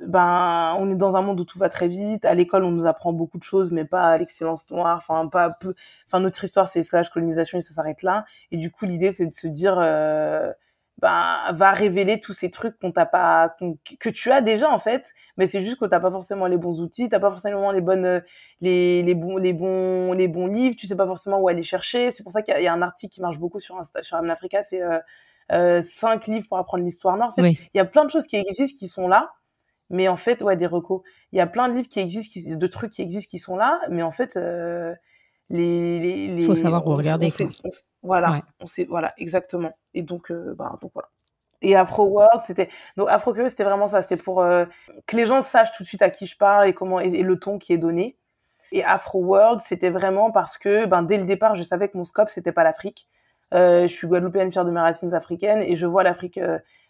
[0.00, 2.24] ben on est dans un monde où tout va très vite.
[2.24, 4.98] À l'école, on nous apprend beaucoup de choses, mais pas à l'excellence noire.
[4.98, 5.74] Enfin, pas peu.
[6.06, 8.24] Enfin, notre histoire, c'est esclavage, colonisation, et ça s'arrête là.
[8.50, 10.52] Et du coup, l'idée, c'est de se dire, euh,
[10.98, 13.54] ben, va révéler tous ces trucs qu'on t'a pas,
[14.00, 16.80] que tu as déjà en fait, mais c'est juste que t'as pas forcément les bons
[16.80, 18.22] outils, t'as pas forcément les bonnes,
[18.62, 20.76] les, les bons, les bons, les bons livres.
[20.76, 22.10] Tu sais pas forcément où aller chercher.
[22.12, 24.62] C'est pour ça qu'il y, a un article qui marche beaucoup sur Insta, sur Africa,
[24.62, 24.98] c'est euh,
[25.52, 27.30] euh, cinq livres pour apprendre l'histoire noire.
[27.36, 29.32] En fait, il y a plein de choses qui existent, qui sont là
[29.90, 31.02] mais en fait, ouais, des recos.
[31.32, 33.80] Il y a plein de livres qui existent, de trucs qui existent, qui sont là,
[33.88, 34.94] mais en fait, euh,
[35.48, 37.30] les, les, les, faut savoir où regarder.
[38.02, 39.76] voilà, on sait, voilà, exactement.
[39.94, 41.08] Et donc, euh, bah, donc voilà.
[41.62, 44.02] Et Afro World, c'était donc Afro c'était vraiment ça.
[44.02, 44.66] C'était pour euh,
[45.06, 47.38] que les gens sachent tout de suite à qui je parle et comment et, le
[47.38, 48.16] ton qui est donné.
[48.72, 52.04] Et Afro World, c'était vraiment parce que, ben, dès le départ, je savais que mon
[52.04, 53.08] scope c'était pas l'Afrique.
[53.52, 56.38] je suis guadeloupéenne fière de mes racines africaines et je vois l'Afrique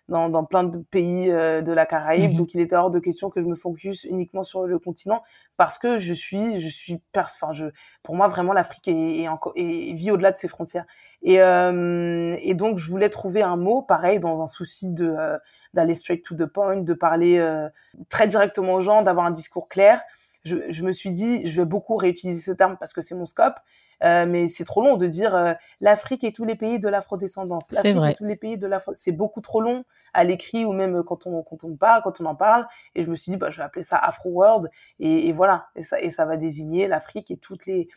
[0.09, 2.32] dans, dans plein de pays euh, de la Caraïbe.
[2.32, 2.36] Mhm.
[2.36, 5.22] Donc, il était hors de question que je me focus uniquement sur le continent
[5.57, 7.66] parce que je suis, je suis, enfin, je,
[8.02, 10.84] pour moi, vraiment, l'Afrique est, est, encore, est, vit au-delà de ses frontières.
[11.22, 15.38] Et, euh, et donc, je voulais trouver un mot, pareil, dans un souci de euh,
[15.74, 17.68] d'aller straight to the point, de parler euh,
[18.09, 20.00] très directement aux gens, d'avoir un discours clair.
[20.44, 23.26] Je, je, me suis dit, je vais beaucoup réutiliser ce terme parce que c'est mon
[23.26, 23.57] scope.
[24.03, 27.62] Euh, mais c'est trop long de dire euh, l'Afrique et tous les pays de l'afrodescendance.
[27.70, 28.12] C'est vrai.
[28.12, 28.92] Et tous les pays de l'afro.
[28.99, 32.26] C'est beaucoup trop long à l'écrit ou même quand on quand on parle, quand on
[32.26, 32.66] en parle.
[32.94, 34.70] Et je me suis dit bah je vais appeler ça Afro World
[35.01, 35.68] et, et voilà.
[35.76, 37.88] Et ça et ça va désigner l'Afrique et toutes les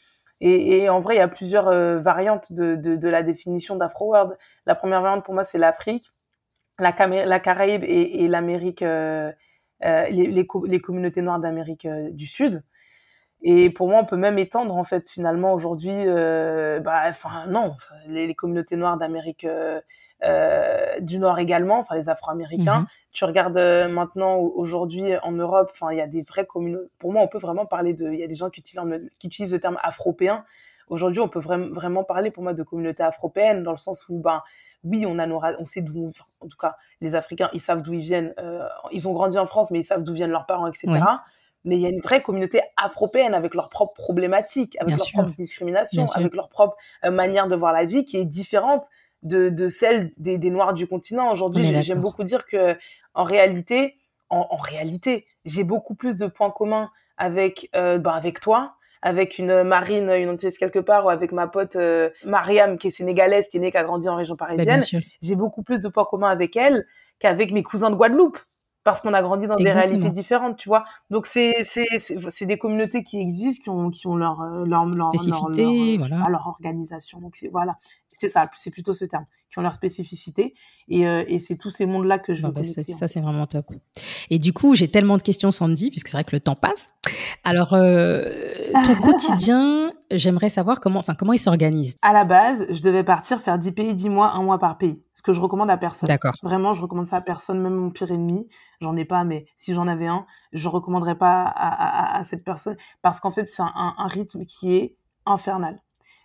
[0.41, 3.76] et, et, en vrai, il y a plusieurs euh, variantes de, de, de, la définition
[3.76, 4.38] d'Afro World.
[4.66, 6.14] La première variante pour moi, c'est l'Afrique,
[6.80, 6.95] la,
[7.26, 9.34] la Caraïbe et, et l'Amérique, les,
[9.82, 12.64] les, les, communautés noires d'Amérique du Sud.
[13.42, 17.76] Et pour moi, on peut même étendre en fait finalement aujourd'hui, euh, bah, enfin non,
[18.08, 19.80] les, les communautés noires d'Amérique euh,
[20.24, 22.82] euh du Nord également, enfin les Afro-Américains.
[22.82, 22.88] Mhm.
[23.14, 26.90] Tu regardes euh, maintenant aujourd'hui en Europe, enfin il y a des vraies communautés.
[27.00, 29.28] Pour moi, on peut vraiment parler de, il y a des gens qui utilisent, qui
[29.28, 30.44] utilisent le terme afropéen.
[30.90, 34.20] Aujourd'hui, on peut vraiment vraiment parler pour moi de communauté afropéenne dans le sens où
[34.20, 34.44] ben
[34.84, 36.12] oui, on a nos, on sait d'où,
[36.42, 38.34] en tout cas, les Africains, ils savent d'où ils viennent.
[38.40, 41.00] Euh, ils ont grandi en France, mais ils savent d'où viennent leurs parents, etc
[41.66, 45.36] mais il y a une vraie communauté afropéenne avec leurs propres problématiques, avec leurs propres
[45.38, 48.86] discriminations, avec leur propre euh, manière de voir la vie qui est différente
[49.24, 51.32] de, de celle des, des Noirs du continent.
[51.32, 52.78] Aujourd'hui, j'aime beaucoup dire que
[53.14, 53.97] en réalité,
[54.30, 59.38] en, en réalité, j'ai beaucoup plus de points communs avec, euh, bah, avec toi, avec
[59.38, 63.47] une Marine, une antillaise quelque part, ou avec ma pote euh, Mariam, qui est sénégalaise,
[63.49, 64.82] qui est née, qui a grandi en région bah, parisienne.
[65.22, 66.86] J'ai beaucoup plus de points communs avec elle
[67.20, 68.39] qu'avec mes cousins de Guadeloupe
[68.84, 70.86] parce qu'on a grandi dans des réalités différentes, tu vois.
[71.09, 71.88] Donc c'est c'est
[72.34, 76.07] c'est des communautés qui existent, qui ont qui ont leur euh, leur leur, spécificité, leur,
[76.07, 76.23] voilà.
[76.30, 77.19] leur organisation.
[77.19, 77.77] Donc voilà,
[78.19, 80.53] c'est ça, c'est plutôt ce terme, qui ont leur spécificité.
[80.89, 83.71] Et, euh, et c'est tous ces mondes-là que je veux bah, Ça, c'est vraiment top.
[84.30, 86.89] Et du coup, j'ai tellement de questions, Sandy, puisque c'est vrai que le temps passe.
[87.43, 88.23] Alors, euh,
[88.86, 91.97] ton quotidien, j'aimerais savoir comment, enfin, comment il s'organise.
[92.01, 95.01] À la base, je devais partir faire 10 pays, 10 mois, un mois par pays.
[95.16, 96.07] Ce que je recommande à personne.
[96.07, 96.34] D'accord.
[96.43, 98.47] Vraiment, je recommande ça à personne, même mon pire ennemi.
[98.82, 102.43] J'en ai pas, mais si j'en avais un, je recommanderais pas à, à, à cette
[102.43, 104.95] personne parce qu'en fait, c'est un, un rythme qui est
[105.26, 105.80] infernal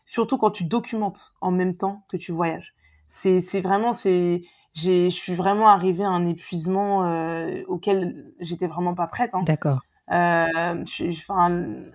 [0.04, 2.74] surtout quand tu documentes en même temps que tu voyages.
[3.06, 8.94] C'est vraiment c'est j'ai je suis vraiment arrivée à un épuisement euh, auquel j'étais vraiment
[8.94, 9.30] pas prête.
[9.34, 9.42] Hein.
[9.44, 9.80] D'accord.
[10.10, 10.84] Euh,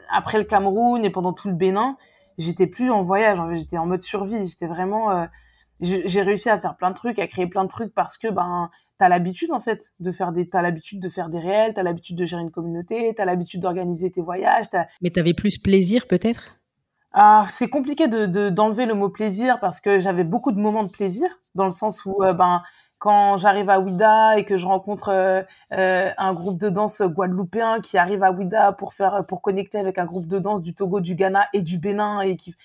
[0.10, 1.98] après le Cameroun et pendant tout le Bénin,
[2.38, 3.40] j'étais plus en voyage.
[3.58, 4.48] J'étais en mode survie.
[4.48, 5.12] J'étais vraiment.
[5.12, 5.26] Euh,
[5.82, 8.70] j'ai réussi à faire plein de trucs, à créer plein de trucs parce que ben
[8.98, 12.18] t'as l'habitude en fait de faire des t'as l'habitude de faire des réels, t'as l'habitude
[12.18, 14.68] de gérer une communauté, t'as l'habitude d'organiser tes voyages.
[15.02, 16.58] Mais t'avais plus plaisir peut-être?
[17.14, 20.92] Ah, c'est compliqué de d'enlever le mot plaisir parce que j'avais beaucoup de moments de
[20.92, 22.62] plaisir dans le sens où euh, ben
[23.00, 25.42] quand j'arrive à Ouida et que je rencontre euh,
[25.74, 29.98] euh, un groupe de danse guadeloupéen qui arrive à Ouida pour faire pour connecter avec
[29.98, 32.56] un groupe de danse du Togo, du Ghana et du Bénin et qui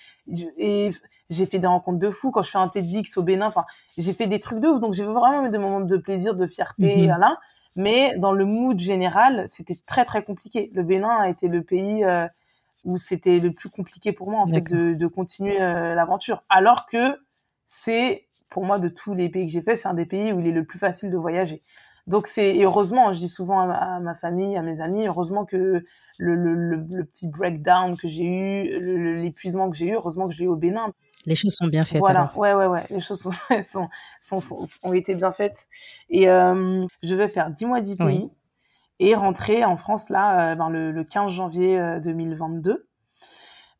[0.57, 0.91] et
[1.29, 3.65] j'ai fait des rencontres de fous quand je fais un TEDx au Bénin enfin
[3.97, 4.79] j'ai fait des trucs de ouf.
[4.79, 7.17] Donc j'ai vraiment des moments de plaisir de fierté mm
[7.77, 10.71] mais dans le mood général c'était très très compliqué.
[10.73, 12.05] Le Bénin a été le pays
[12.85, 16.43] où c'était le plus compliqué pour moi en fait de, de continuer euh, l'aventure.
[16.49, 17.19] Alors que
[17.67, 20.39] c'est pour moi de tous les pays que j'ai fait, c'est un des pays où
[20.39, 21.61] il est le plus facile de voyager.
[22.07, 25.83] Donc c'est heureusement, je dis souvent à ma, famille, à mes amis, heureusement que
[26.17, 30.45] le, le, le, petit breakdown que j'ai eu, l'épuisement que j'ai eu, heureusement que j'ai
[30.45, 30.93] eu au Bénin.
[31.25, 31.99] Les choses sont bien faites.
[31.99, 33.19] Voilà, ouais, ouais, ouais, les choses
[33.69, 33.89] sont,
[34.21, 35.67] sont, sont, ont été bien faites.
[36.09, 38.29] Et euh, je vais faire 10 mois, 10 pays
[38.99, 42.87] et rentrer en France là euh, ben, le, le, 15 janvier 2022.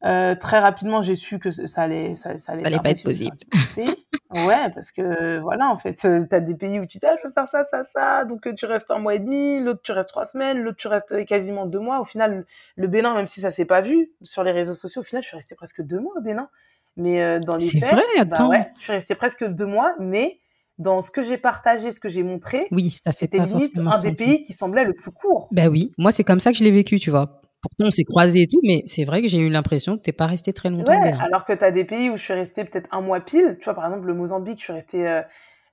[0.05, 2.91] Euh, euh, très rapidement, j'ai su que ça allait, ça, ça allait, ça allait pas
[2.91, 3.35] être possible.
[3.77, 7.27] ouais, parce que voilà, en fait, tu as des pays où tu dis, ah, je
[7.27, 10.09] veux faire ça, ça, ça, donc tu restes un mois et demi, l'autre tu restes
[10.09, 11.99] trois semaines, l'autre tu restes quasiment deux mois.
[11.99, 12.45] Au final,
[12.75, 15.29] le Bénin, même si ça s'est pas vu sur les réseaux sociaux, au final, je
[15.29, 16.49] suis restée presque deux mois au Bénin.
[16.97, 18.49] Mais dans les C'est vrai, bah attends.
[18.49, 20.39] ouais, je suis restée presque deux mois, mais
[20.77, 24.13] dans ce que j'ai partagé, ce que j'ai montré, oui, ça c'était limite un des
[24.13, 25.47] pays qui semblait le plus court.
[25.51, 27.41] Ben oui, moi c'est comme ça que je l'ai vécu, tu vois.
[27.65, 30.11] Pourtant on s'est croisés et tout, mais c'est vrai que j'ai eu l'impression que t'es
[30.11, 30.91] pas resté très longtemps.
[30.91, 33.57] Ouais, alors que tu as des pays où je suis restée peut-être un mois pile.
[33.59, 35.23] Tu vois, par exemple le Mozambique, je suis restée, euh,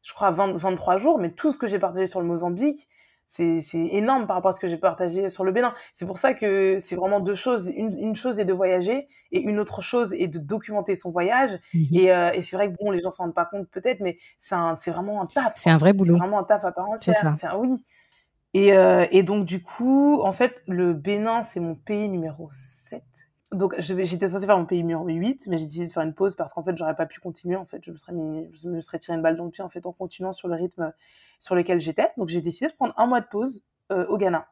[0.02, 2.88] je crois, 20, 23 jours, mais tout ce que j'ai partagé sur le Mozambique,
[3.26, 5.74] c'est énorme par rapport à ce que j'ai partagé sur le Bénin.
[5.96, 7.70] C'est pour ça que c'est vraiment deux choses.
[7.74, 11.58] Une, une, chose est de voyager et une autre chose est de documenter son voyage.
[11.74, 11.84] Mhm.
[11.92, 14.18] Et, euh, et c'est vrai que bon, les gens s'en rendent pas compte peut-être, mais
[14.40, 15.54] c'est vraiment un taf.
[15.56, 16.14] C'est un vrai boulot.
[16.14, 17.14] C'est vraiment un taf à part entière.
[17.14, 17.58] C'est ça.
[17.58, 17.82] oui.
[18.54, 23.02] Et, euh, et donc du coup, en fait, le Bénin, c'est mon pays numéro 7
[23.52, 26.34] donc j'étais censée faire mon pays numéro 8 mais j'ai décidé de faire une pause
[26.34, 27.56] parce qu'en fait j'aurais pas pu continuer.
[27.56, 29.62] En fait je me serais mis, je me serais tiré une balle dans le pied
[29.62, 30.92] en fait en continuant sur le rythme
[31.38, 32.08] sur lequel j'étais.
[32.16, 34.46] Donc j'ai décidé de prendre un mois de pause euh, au Ghana.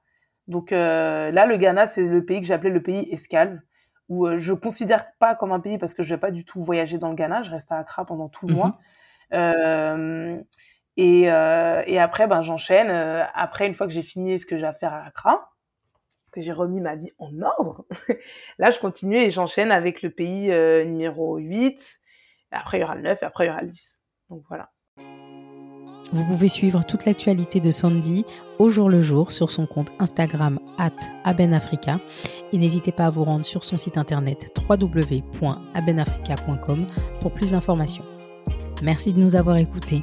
[0.48, 3.62] Donc euh, là le Ghana c'est le pays que j'appelais le pays escale
[4.08, 6.62] où euh, je considère pas comme un pays parce que je vais pas du tout
[6.62, 7.42] voyager dans le Ghana.
[7.42, 8.78] Je reste à Accra pendant tout le mois.
[9.32, 9.38] Mhm.
[9.38, 10.42] euh,
[10.96, 12.90] et, euh, et après ben j'enchaîne
[13.34, 15.50] après une fois que j'ai fini ce que j'ai à faire à Accra
[16.30, 17.84] que j'ai remis ma vie en ordre,
[18.58, 22.00] là, je continue et j'enchaîne avec le pays euh, numéro 8.
[22.50, 23.98] Après, il y aura le 9 et après, il y aura le 10.
[24.30, 24.70] Donc voilà.
[26.12, 28.24] Vous pouvez suivre toute l'actualité de Sandy
[28.58, 30.58] au jour le jour sur son compte Instagram
[31.24, 31.98] abenafrica
[32.52, 36.86] et n'hésitez pas à vous rendre sur son site internet www.abenafrica.com
[37.20, 38.02] pour plus d'informations.
[38.82, 40.02] Merci de nous avoir écoutés.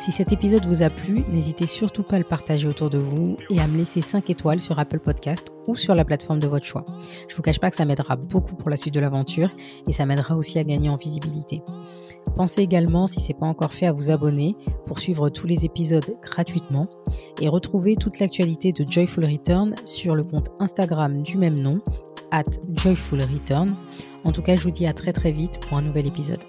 [0.00, 3.36] Si cet épisode vous a plu, n'hésitez surtout pas à le partager autour de vous
[3.50, 6.64] et à me laisser 5 étoiles sur Apple Podcast ou sur la plateforme de votre
[6.64, 6.86] choix.
[7.28, 9.50] Je vous cache pas que ça m'aidera beaucoup pour la suite de l'aventure
[9.86, 11.60] et ça m'aidera aussi à gagner en visibilité.
[12.34, 15.66] Pensez également, si ce n'est pas encore fait, à vous abonner pour suivre tous les
[15.66, 16.86] épisodes gratuitement
[17.42, 21.78] et retrouver toute l'actualité de Joyful Return sur le compte Instagram du même nom,
[22.30, 22.44] at
[22.74, 23.76] Joyful Return.
[24.24, 26.40] En tout cas, je vous dis à très très vite pour un nouvel épisode.